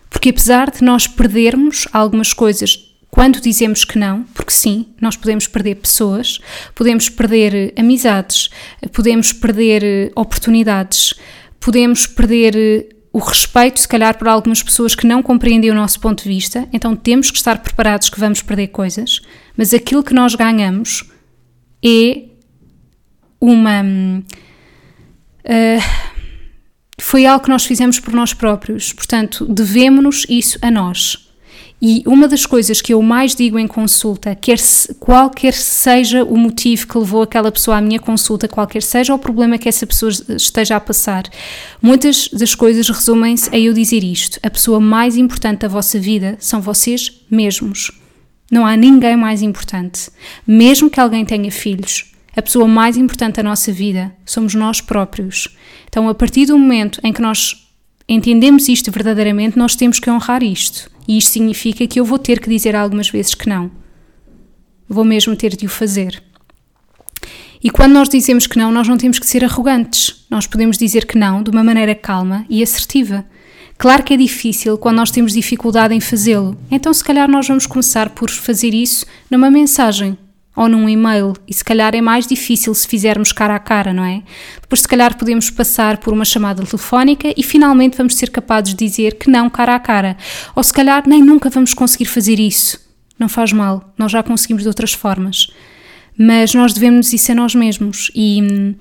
Porque 0.09 0.29
apesar 0.29 0.71
de 0.71 0.83
nós 0.83 1.05
perdermos 1.05 1.87
algumas 1.93 2.33
coisas 2.33 2.95
quando 3.11 3.39
dizemos 3.39 3.85
que 3.85 3.99
não, 3.99 4.23
porque 4.33 4.51
sim, 4.51 4.87
nós 4.99 5.15
podemos 5.15 5.47
perder 5.47 5.75
pessoas, 5.75 6.39
podemos 6.73 7.09
perder 7.09 7.73
amizades, 7.77 8.49
podemos 8.91 9.31
perder 9.31 10.11
oportunidades, 10.15 11.13
podemos 11.59 12.05
perder 12.07 12.95
o 13.15 13.19
respeito, 13.19 13.79
se 13.79 13.87
calhar, 13.87 14.17
por 14.17 14.27
algumas 14.27 14.61
pessoas 14.61 14.93
que 14.93 15.07
não 15.07 15.23
compreendem 15.23 15.71
o 15.71 15.73
nosso 15.73 15.99
ponto 16.01 16.23
de 16.23 16.29
vista, 16.29 16.67
então 16.73 16.95
temos 16.95 17.31
que 17.31 17.37
estar 17.37 17.59
preparados 17.59 18.09
que 18.09 18.19
vamos 18.19 18.41
perder 18.41 18.67
coisas, 18.67 19.21
mas 19.55 19.73
aquilo 19.73 20.03
que 20.03 20.13
nós 20.13 20.35
ganhamos 20.35 21.09
é 21.81 22.23
uma. 23.39 23.81
Uh, 25.45 26.15
foi 26.99 27.25
algo 27.25 27.45
que 27.45 27.49
nós 27.49 27.65
fizemos 27.65 27.99
por 27.99 28.13
nós 28.13 28.33
próprios, 28.33 28.91
portanto, 28.91 29.45
devemos-nos 29.45 30.25
isso 30.27 30.59
a 30.61 30.69
nós. 30.69 31.24
E 31.81 32.03
uma 32.05 32.27
das 32.27 32.45
coisas 32.45 32.81
que 32.81 32.93
eu 32.93 33.01
mais 33.01 33.35
digo 33.35 33.59
em 33.59 33.67
consulta, 33.67 34.33
quer 34.33 34.57
se, 34.57 34.93
qualquer 34.95 35.53
seja 35.53 36.23
o 36.23 36.37
motivo 36.37 36.87
que 36.87 36.97
levou 36.97 37.21
aquela 37.21 37.51
pessoa 37.51 37.77
à 37.77 37.81
minha 37.81 37.99
consulta, 37.99 38.47
qualquer 38.47 38.81
seja 38.81 39.13
o 39.13 39.19
problema 39.19 39.57
que 39.57 39.67
essa 39.67 39.85
pessoa 39.85 40.11
esteja 40.11 40.77
a 40.77 40.79
passar, 40.79 41.23
muitas 41.81 42.29
das 42.29 42.55
coisas 42.55 42.87
resumem-se 42.89 43.53
a 43.53 43.59
eu 43.59 43.73
dizer 43.73 44.03
isto: 44.03 44.39
a 44.41 44.49
pessoa 44.49 44.79
mais 44.79 45.17
importante 45.17 45.59
da 45.59 45.67
vossa 45.67 45.99
vida 45.99 46.37
são 46.39 46.61
vocês 46.61 47.11
mesmos. 47.29 47.91
Não 48.49 48.65
há 48.65 48.77
ninguém 48.77 49.17
mais 49.17 49.41
importante. 49.41 50.09
Mesmo 50.47 50.89
que 50.89 50.99
alguém 50.99 51.25
tenha 51.25 51.51
filhos, 51.51 52.11
a 52.35 52.41
pessoa 52.41 52.67
mais 52.67 52.95
importante 52.95 53.35
da 53.35 53.43
nossa 53.43 53.71
vida 53.71 54.15
somos 54.25 54.53
nós 54.53 54.81
próprios. 54.81 55.49
Então, 55.87 56.07
a 56.07 56.15
partir 56.15 56.45
do 56.45 56.57
momento 56.57 56.99
em 57.03 57.11
que 57.11 57.21
nós 57.21 57.67
entendemos 58.07 58.69
isto 58.69 58.91
verdadeiramente, 58.91 59.57
nós 59.57 59.75
temos 59.75 59.99
que 59.99 60.09
honrar 60.09 60.43
isto. 60.43 60.94
E 61.07 61.17
isto 61.17 61.31
significa 61.31 61.85
que 61.87 61.99
eu 61.99 62.05
vou 62.05 62.17
ter 62.17 62.39
que 62.39 62.49
dizer 62.49 62.75
algumas 62.75 63.09
vezes 63.09 63.33
que 63.33 63.47
não. 63.47 63.69
Vou 64.87 65.03
mesmo 65.03 65.35
ter 65.35 65.55
de 65.55 65.65
o 65.65 65.69
fazer. 65.69 66.21
E 67.63 67.69
quando 67.69 67.93
nós 67.93 68.09
dizemos 68.09 68.47
que 68.47 68.57
não, 68.57 68.71
nós 68.71 68.87
não 68.87 68.97
temos 68.97 69.17
que 69.17 69.25
ser 69.25 69.43
arrogantes. 69.43 70.25
Nós 70.29 70.45
podemos 70.45 70.77
dizer 70.77 71.05
que 71.05 71.17
não 71.17 71.41
de 71.41 71.49
uma 71.49 71.63
maneira 71.63 71.95
calma 71.95 72.45
e 72.49 72.61
assertiva. 72.61 73.25
Claro 73.77 74.03
que 74.03 74.13
é 74.13 74.17
difícil 74.17 74.77
quando 74.77 74.97
nós 74.97 75.11
temos 75.11 75.33
dificuldade 75.33 75.93
em 75.93 75.99
fazê-lo, 75.99 76.57
então 76.71 76.93
se 76.93 77.03
calhar 77.03 77.29
nós 77.29 77.47
vamos 77.47 77.65
começar 77.65 78.09
por 78.11 78.29
fazer 78.29 78.73
isso 78.73 79.05
numa 79.29 79.51
mensagem 79.51 80.17
ou 80.55 80.69
num 80.69 80.87
e-mail, 80.87 81.33
e 81.47 81.53
se 81.53 81.63
calhar 81.63 81.93
é 81.93 82.01
mais 82.01 82.25
difícil 82.25 82.73
se 82.73 82.87
fizermos 82.87 83.31
cara 83.31 83.55
a 83.55 83.59
cara, 83.59 83.93
não 83.93 84.05
é? 84.05 84.23
Depois, 84.61 84.81
se 84.81 84.87
calhar, 84.87 85.17
podemos 85.17 85.49
passar 85.49 85.97
por 85.97 86.13
uma 86.13 86.23
chamada 86.23 86.63
telefónica 86.63 87.33
e 87.35 87.43
finalmente 87.43 87.97
vamos 87.97 88.15
ser 88.15 88.29
capazes 88.29 88.73
de 88.73 88.85
dizer 88.85 89.15
que 89.15 89.29
não 89.29 89.49
cara 89.49 89.75
a 89.75 89.79
cara. 89.79 90.15
Ou 90.55 90.63
se 90.63 90.71
calhar 90.71 91.03
nem 91.05 91.21
nunca 91.21 91.49
vamos 91.49 91.73
conseguir 91.73 92.05
fazer 92.05 92.39
isso. 92.39 92.79
Não 93.19 93.27
faz 93.27 93.51
mal, 93.51 93.93
nós 93.97 94.11
já 94.11 94.23
conseguimos 94.23 94.63
de 94.63 94.69
outras 94.69 94.93
formas. 94.93 95.47
Mas 96.17 96.53
nós 96.53 96.73
devemos 96.73 97.11
isso 97.11 97.31
a 97.31 97.35
nós 97.35 97.53
mesmos 97.53 98.11
e. 98.15 98.41
Hum, 98.41 98.75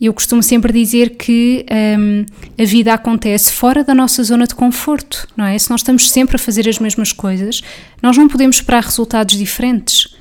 eu 0.00 0.12
costumo 0.12 0.42
sempre 0.42 0.72
dizer 0.72 1.16
que 1.16 1.64
hum, 1.98 2.26
a 2.58 2.64
vida 2.64 2.92
acontece 2.92 3.52
fora 3.52 3.82
da 3.82 3.94
nossa 3.94 4.22
zona 4.22 4.46
de 4.46 4.54
conforto, 4.54 5.26
não 5.36 5.46
é? 5.46 5.56
Se 5.56 5.70
nós 5.70 5.80
estamos 5.80 6.10
sempre 6.10 6.36
a 6.36 6.38
fazer 6.38 6.68
as 6.68 6.78
mesmas 6.78 7.12
coisas, 7.12 7.62
nós 8.02 8.16
não 8.16 8.28
podemos 8.28 8.56
esperar 8.56 8.82
resultados 8.82 9.36
diferentes. 9.36 10.14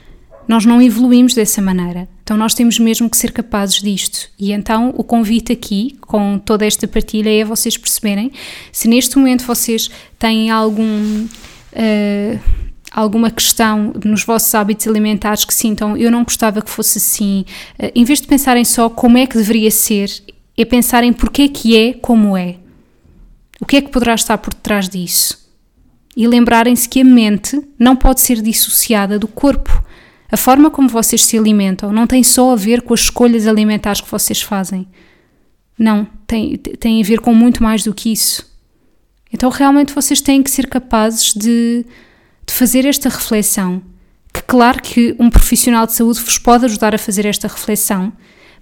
Nós 0.47 0.65
não 0.65 0.81
evoluímos 0.81 1.33
dessa 1.33 1.62
maneira. 1.62 2.07
Então 2.23 2.38
nós 2.38 2.53
temos 2.53 2.79
mesmo 2.79 3.09
que 3.09 3.17
ser 3.17 3.31
capazes 3.31 3.81
disto. 3.81 4.29
E 4.39 4.51
então 4.51 4.93
o 4.97 5.03
convite 5.03 5.51
aqui, 5.51 5.97
com 6.01 6.38
toda 6.38 6.65
esta 6.65 6.88
partilha, 6.88 7.29
é 7.29 7.43
vocês 7.43 7.77
perceberem 7.77 8.31
se 8.71 8.88
neste 8.88 9.17
momento 9.17 9.45
vocês 9.45 9.89
têm 10.19 10.50
algum. 10.50 11.25
Uh, 11.73 12.39
alguma 12.91 13.31
questão 13.31 13.91
nos 14.05 14.23
vossos 14.23 14.53
hábitos 14.53 14.88
alimentares 14.88 15.43
que 15.43 15.53
sintam, 15.53 15.97
eu 15.97 16.12
não 16.12 16.23
gostava 16.23 16.62
que 16.62 16.69
fosse 16.69 17.00
assim, 17.00 17.43
uh, 17.79 17.91
em 17.95 18.03
vez 18.03 18.21
de 18.21 18.27
pensarem 18.27 18.63
só 18.63 18.88
como 18.88 19.17
é 19.17 19.25
que 19.25 19.35
deveria 19.35 19.71
ser, 19.71 20.12
é 20.55 20.63
pensarem 20.63 21.12
porque 21.12 21.43
é 21.43 21.47
que 21.47 21.75
é 21.75 21.93
como 21.93 22.38
é. 22.38 22.57
O 23.59 23.65
que 23.65 23.77
é 23.77 23.81
que 23.81 23.89
poderá 23.89 24.13
estar 24.13 24.38
por 24.38 24.53
detrás 24.53 24.88
disso? 24.89 25.43
E 26.15 26.27
lembrarem-se 26.27 26.88
que 26.88 27.01
a 27.01 27.03
mente 27.03 27.59
não 27.79 27.95
pode 27.95 28.21
ser 28.21 28.41
dissociada 28.41 29.17
do 29.17 29.27
corpo. 29.27 29.83
A 30.33 30.37
forma 30.37 30.71
como 30.71 30.89
vocês 30.89 31.23
se 31.23 31.37
alimentam 31.37 31.93
não 31.93 32.07
tem 32.07 32.23
só 32.23 32.53
a 32.53 32.55
ver 32.55 32.81
com 32.81 32.95
as 32.95 33.01
escolhas 33.01 33.45
alimentares 33.45 34.01
que 34.01 34.09
vocês 34.09 34.41
fazem. 34.41 34.87
Não, 35.77 36.07
tem, 36.25 36.57
tem 36.57 36.99
a 36.99 37.05
ver 37.05 37.19
com 37.19 37.35
muito 37.35 37.61
mais 37.61 37.83
do 37.83 37.93
que 37.93 38.11
isso. 38.11 38.43
Então, 39.31 39.51
realmente, 39.51 39.93
vocês 39.93 40.21
têm 40.21 40.41
que 40.41 40.49
ser 40.49 40.65
capazes 40.65 41.35
de, 41.35 41.85
de 42.47 42.51
fazer 42.51 42.83
esta 42.83 43.09
reflexão. 43.09 43.79
Que, 44.33 44.41
claro, 44.41 44.81
que 44.81 45.15
um 45.19 45.29
profissional 45.29 45.85
de 45.85 45.93
saúde 45.93 46.19
vos 46.19 46.39
pode 46.39 46.65
ajudar 46.65 46.95
a 46.95 46.97
fazer 46.97 47.27
esta 47.27 47.47
reflexão, 47.47 48.11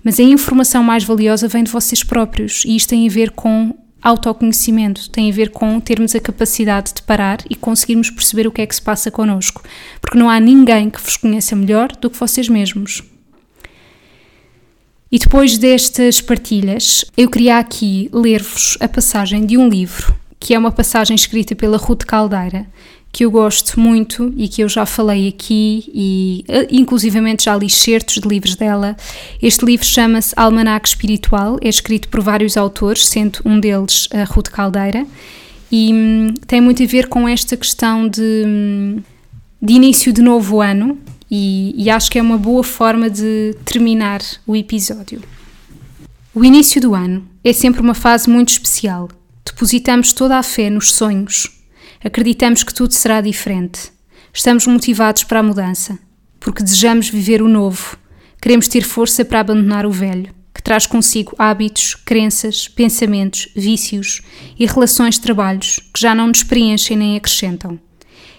mas 0.03 0.19
a 0.19 0.23
informação 0.23 0.84
mais 0.84 1.05
valiosa 1.05 1.47
vem 1.47 1.63
de 1.63 1.71
vocês 1.71 2.03
próprios 2.03 2.65
e 2.65 2.75
isto 2.75 2.89
tem 2.89 3.07
a 3.07 3.10
ver 3.10 3.31
com 3.31 3.73
autoconhecimento, 4.01 5.09
tem 5.09 5.29
a 5.29 5.33
ver 5.33 5.51
com 5.51 5.79
termos 5.79 6.15
a 6.15 6.19
capacidade 6.19 6.93
de 6.93 7.01
parar 7.03 7.39
e 7.49 7.55
conseguirmos 7.55 8.09
perceber 8.09 8.47
o 8.47 8.51
que 8.51 8.61
é 8.61 8.65
que 8.65 8.75
se 8.75 8.81
passa 8.81 9.11
connosco, 9.11 9.63
porque 10.01 10.17
não 10.17 10.29
há 10.29 10.39
ninguém 10.39 10.89
que 10.89 11.01
vos 11.01 11.17
conheça 11.17 11.55
melhor 11.55 11.91
do 11.91 12.09
que 12.09 12.17
vocês 12.17 12.49
mesmos. 12.49 13.03
E 15.11 15.19
depois 15.19 15.57
destas 15.57 16.21
partilhas, 16.21 17.03
eu 17.17 17.29
queria 17.29 17.57
aqui 17.57 18.09
ler-vos 18.13 18.77
a 18.79 18.87
passagem 18.87 19.45
de 19.45 19.57
um 19.57 19.67
livro, 19.67 20.15
que 20.39 20.53
é 20.53 20.57
uma 20.57 20.71
passagem 20.71 21.15
escrita 21.15 21.55
pela 21.55 21.77
Ruth 21.77 22.05
Caldeira, 22.05 22.65
que 23.12 23.26
eu 23.26 23.32
gosto 23.32 23.80
muito 23.80 24.34
e 24.38 24.47
que 24.47 24.62
eu 24.62 24.69
já 24.69 24.86
falei 24.86 25.28
aqui 25.28 25.84
e 25.93 26.45
eh, 26.47 26.67
inclusivamente 26.71 27.45
já 27.45 27.56
li 27.56 27.69
certos 27.69 28.15
de 28.15 28.28
livros 28.28 28.56
dela. 28.56 28.95
Este 29.41 29.65
livro 29.65 29.86
chama-se 29.86 30.34
Almanac 30.38 30.88
Espiritual, 30.88 31.58
é 31.62 31.67
escrito 31.67 32.08
por 32.08 32.21
vários 32.21 32.56
autores, 32.56 33.06
sendo 33.08 33.39
um 33.43 33.60
deles 33.60 34.08
a 34.13 34.24
Ruth 34.24 34.47
Caldeira, 34.47 35.06
e 35.69 35.93
hum, 35.93 36.34
tem 36.47 36.62
muito 36.62 36.82
a 36.82 36.86
ver 36.86 37.08
com 37.08 37.28
esta 37.28 37.58
questão 37.58 38.08
de, 38.08 38.43
hum, 38.45 39.02
de 39.62 39.74
início 39.74 40.13
de 40.13 40.21
novo 40.21 40.62
ano 40.62 40.97
e, 41.30 41.74
e 41.78 41.89
acho 41.89 42.10
que 42.10 42.19
é 42.19 42.21
uma 42.21 42.38
boa 42.38 42.63
forma 42.63 43.10
de 43.10 43.56
terminar 43.65 44.21
o 44.47 44.56
episódio. 44.56 45.21
O 46.34 46.45
início 46.45 46.80
do 46.80 46.95
ano 46.95 47.26
é 47.43 47.52
sempre 47.52 47.82
uma 47.82 47.93
fase 47.93 48.30
muito 48.30 48.50
especial. 48.50 49.10
Depositamos 49.45 50.13
toda 50.13 50.38
a 50.38 50.43
fé 50.43 50.69
nos 50.69 50.93
sonhos, 50.93 51.61
Acreditamos 52.03 52.63
que 52.63 52.73
tudo 52.73 52.93
será 52.93 53.21
diferente. 53.21 53.91
Estamos 54.33 54.65
motivados 54.65 55.23
para 55.23 55.39
a 55.39 55.43
mudança, 55.43 55.99
porque 56.39 56.63
desejamos 56.63 57.07
viver 57.09 57.43
o 57.43 57.47
novo. 57.47 57.95
Queremos 58.41 58.67
ter 58.67 58.81
força 58.81 59.23
para 59.23 59.39
abandonar 59.39 59.85
o 59.85 59.91
velho, 59.91 60.33
que 60.51 60.63
traz 60.63 60.87
consigo 60.87 61.35
hábitos, 61.37 61.93
crenças, 61.93 62.67
pensamentos, 62.67 63.49
vícios 63.55 64.19
e 64.57 64.65
relações 64.65 65.15
de 65.15 65.21
trabalhos 65.21 65.79
que 65.93 66.01
já 66.01 66.15
não 66.15 66.25
nos 66.25 66.41
preenchem 66.41 66.97
nem 66.97 67.17
acrescentam. 67.17 67.79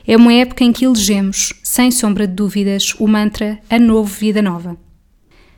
É 0.04 0.16
uma 0.16 0.32
época 0.32 0.64
em 0.64 0.72
que 0.72 0.84
elegemos, 0.84 1.52
sem 1.62 1.92
sombra 1.92 2.26
de 2.26 2.34
dúvidas, 2.34 2.96
o 2.98 3.06
mantra 3.06 3.60
A 3.70 3.78
Novo 3.78 4.12
Vida 4.12 4.42
Nova. 4.42 4.76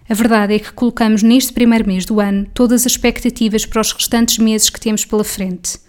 A 0.07 0.13
verdade 0.13 0.53
é 0.53 0.59
que 0.59 0.75
colocamos 0.75 1.23
neste 1.23 1.55
primeiro 1.55 1.87
mês 1.87 2.05
do 2.05 2.21
ano 2.21 2.47
todas 2.53 2.85
as 2.85 2.93
expectativas 2.93 3.65
para 3.65 3.81
os 3.81 3.93
restantes 3.93 4.37
meses 4.37 4.69
que 4.69 4.79
temos 4.79 5.07
pela 5.07 5.25
frente 5.25 5.83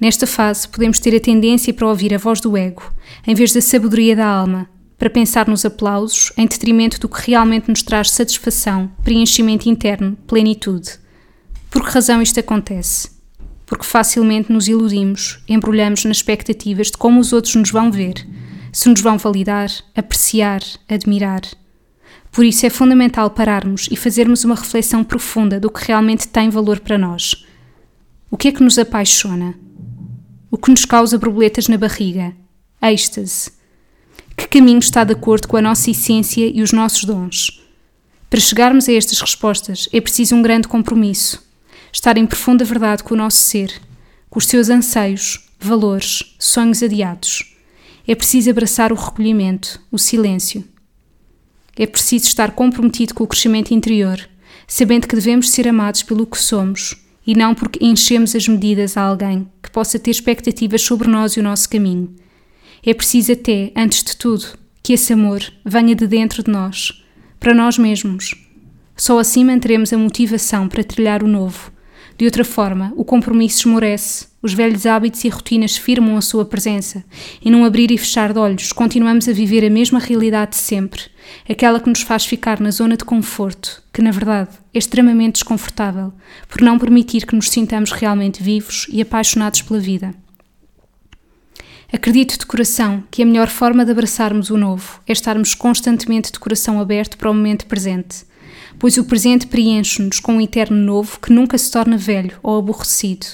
Nesta 0.00 0.26
fase, 0.26 0.66
podemos 0.66 0.98
ter 0.98 1.14
a 1.14 1.20
tendência 1.20 1.74
para 1.74 1.86
ouvir 1.86 2.14
a 2.14 2.18
voz 2.18 2.40
do 2.40 2.56
ego, 2.56 2.82
em 3.26 3.34
vez 3.34 3.52
da 3.52 3.60
sabedoria 3.60 4.16
da 4.16 4.26
alma, 4.26 4.66
para 4.96 5.10
pensar 5.10 5.46
nos 5.46 5.64
aplausos 5.64 6.32
em 6.38 6.46
detrimento 6.46 6.98
do 6.98 7.08
que 7.08 7.30
realmente 7.30 7.68
nos 7.68 7.82
traz 7.82 8.10
satisfação, 8.10 8.90
preenchimento 9.04 9.68
interno, 9.68 10.16
plenitude. 10.26 10.92
Por 11.70 11.84
que 11.84 11.90
razão 11.90 12.22
isto 12.22 12.40
acontece? 12.40 13.10
Porque 13.66 13.84
facilmente 13.84 14.50
nos 14.50 14.68
iludimos, 14.68 15.38
embrulhamos 15.46 16.04
nas 16.04 16.16
expectativas 16.16 16.86
de 16.86 16.96
como 16.96 17.20
os 17.20 17.34
outros 17.34 17.54
nos 17.54 17.70
vão 17.70 17.92
ver, 17.92 18.26
se 18.72 18.88
nos 18.88 19.02
vão 19.02 19.18
validar, 19.18 19.70
apreciar, 19.94 20.62
admirar. 20.88 21.42
Por 22.32 22.44
isso 22.44 22.64
é 22.64 22.70
fundamental 22.70 23.28
pararmos 23.30 23.86
e 23.90 23.96
fazermos 23.96 24.44
uma 24.44 24.54
reflexão 24.54 25.04
profunda 25.04 25.60
do 25.60 25.70
que 25.70 25.86
realmente 25.86 26.26
tem 26.26 26.48
valor 26.48 26.80
para 26.80 26.96
nós. 26.96 27.44
O 28.30 28.36
que 28.36 28.48
é 28.48 28.52
que 28.52 28.62
nos 28.62 28.78
apaixona? 28.78 29.54
Que 30.62 30.70
nos 30.70 30.84
causa 30.84 31.16
borboletas 31.16 31.68
na 31.68 31.78
barriga? 31.78 32.34
Êxtase. 32.82 33.50
Que 34.36 34.46
caminho 34.46 34.78
está 34.78 35.04
de 35.04 35.14
acordo 35.14 35.48
com 35.48 35.56
a 35.56 35.62
nossa 35.62 35.90
essência 35.90 36.46
e 36.54 36.60
os 36.60 36.70
nossos 36.70 37.04
dons? 37.04 37.62
Para 38.28 38.40
chegarmos 38.40 38.86
a 38.86 38.92
estas 38.92 39.20
respostas 39.20 39.88
é 39.90 40.00
preciso 40.02 40.34
um 40.36 40.42
grande 40.42 40.68
compromisso. 40.68 41.42
Estar 41.90 42.18
em 42.18 42.26
profunda 42.26 42.62
verdade 42.62 43.02
com 43.02 43.14
o 43.14 43.16
nosso 43.16 43.38
ser, 43.38 43.72
com 44.28 44.38
os 44.38 44.46
seus 44.46 44.68
anseios, 44.68 45.48
valores, 45.58 46.36
sonhos 46.38 46.82
adiados. 46.82 47.56
É 48.06 48.14
preciso 48.14 48.50
abraçar 48.50 48.92
o 48.92 48.96
recolhimento, 48.96 49.80
o 49.90 49.98
silêncio. 49.98 50.62
É 51.74 51.86
preciso 51.86 52.26
estar 52.26 52.50
comprometido 52.50 53.14
com 53.14 53.24
o 53.24 53.26
crescimento 53.26 53.72
interior, 53.72 54.28
sabendo 54.68 55.08
que 55.08 55.14
devemos 55.14 55.50
ser 55.50 55.66
amados 55.66 56.02
pelo 56.02 56.26
que 56.26 56.38
somos 56.38 56.96
e 57.26 57.34
não 57.34 57.54
porque 57.54 57.84
enchemos 57.84 58.34
as 58.34 58.48
medidas 58.48 58.96
a 58.96 59.02
alguém 59.02 59.48
que 59.62 59.70
possa 59.70 59.98
ter 59.98 60.10
expectativas 60.10 60.82
sobre 60.82 61.08
nós 61.08 61.32
e 61.32 61.40
o 61.40 61.42
nosso 61.42 61.68
caminho. 61.68 62.14
É 62.84 62.94
preciso 62.94 63.32
até, 63.32 63.72
antes 63.76 64.02
de 64.02 64.16
tudo, 64.16 64.46
que 64.82 64.94
esse 64.94 65.12
amor 65.12 65.42
venha 65.64 65.94
de 65.94 66.06
dentro 66.06 66.42
de 66.42 66.50
nós, 66.50 67.04
para 67.38 67.54
nós 67.54 67.76
mesmos. 67.76 68.34
Só 68.96 69.18
assim 69.18 69.44
manteremos 69.44 69.92
a 69.92 69.98
motivação 69.98 70.68
para 70.68 70.84
trilhar 70.84 71.22
o 71.22 71.28
novo. 71.28 71.70
De 72.20 72.26
outra 72.26 72.44
forma, 72.44 72.92
o 72.96 73.02
compromisso 73.02 73.60
esmorece, 73.60 74.26
os 74.42 74.52
velhos 74.52 74.84
hábitos 74.84 75.24
e 75.24 75.28
rotinas 75.30 75.78
firmam 75.78 76.18
a 76.18 76.20
sua 76.20 76.44
presença, 76.44 77.02
e 77.42 77.50
num 77.50 77.64
abrir 77.64 77.90
e 77.90 77.96
fechar 77.96 78.34
de 78.34 78.38
olhos 78.38 78.74
continuamos 78.74 79.26
a 79.26 79.32
viver 79.32 79.64
a 79.64 79.70
mesma 79.70 79.98
realidade 79.98 80.50
de 80.50 80.58
sempre, 80.58 81.04
aquela 81.48 81.80
que 81.80 81.88
nos 81.88 82.02
faz 82.02 82.26
ficar 82.26 82.60
na 82.60 82.70
zona 82.70 82.94
de 82.94 83.06
conforto, 83.06 83.82
que 83.90 84.02
na 84.02 84.10
verdade 84.10 84.50
é 84.74 84.78
extremamente 84.78 85.36
desconfortável, 85.36 86.12
por 86.46 86.60
não 86.60 86.78
permitir 86.78 87.24
que 87.24 87.34
nos 87.34 87.48
sintamos 87.48 87.90
realmente 87.90 88.42
vivos 88.42 88.86
e 88.90 89.00
apaixonados 89.00 89.62
pela 89.62 89.80
vida. 89.80 90.14
Acredito 91.90 92.38
de 92.38 92.44
coração 92.44 93.02
que 93.10 93.22
a 93.22 93.26
melhor 93.26 93.48
forma 93.48 93.82
de 93.82 93.92
abraçarmos 93.92 94.50
o 94.50 94.58
novo 94.58 95.00
é 95.06 95.12
estarmos 95.12 95.54
constantemente 95.54 96.30
de 96.30 96.38
coração 96.38 96.78
aberto 96.78 97.16
para 97.16 97.30
o 97.30 97.34
momento 97.34 97.64
presente, 97.64 98.28
pois 98.80 98.96
o 98.96 99.04
presente 99.04 99.46
preenche-nos 99.46 100.18
com 100.20 100.36
um 100.36 100.40
eterno 100.40 100.76
novo 100.76 101.20
que 101.20 101.30
nunca 101.30 101.58
se 101.58 101.70
torna 101.70 101.98
velho 101.98 102.38
ou 102.42 102.58
aborrecido. 102.58 103.26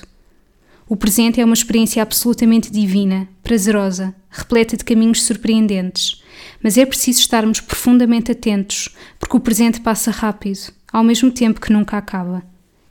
O 0.88 0.96
presente 0.96 1.40
é 1.40 1.44
uma 1.44 1.54
experiência 1.54 2.02
absolutamente 2.02 2.70
divina, 2.70 3.28
prazerosa, 3.44 4.12
repleta 4.28 4.76
de 4.76 4.84
caminhos 4.84 5.22
surpreendentes, 5.22 6.20
mas 6.60 6.76
é 6.76 6.84
preciso 6.84 7.20
estarmos 7.20 7.60
profundamente 7.60 8.32
atentos, 8.32 8.88
porque 9.20 9.36
o 9.36 9.40
presente 9.40 9.80
passa 9.80 10.10
rápido, 10.10 10.72
ao 10.92 11.04
mesmo 11.04 11.30
tempo 11.30 11.60
que 11.60 11.72
nunca 11.72 11.96
acaba. 11.96 12.42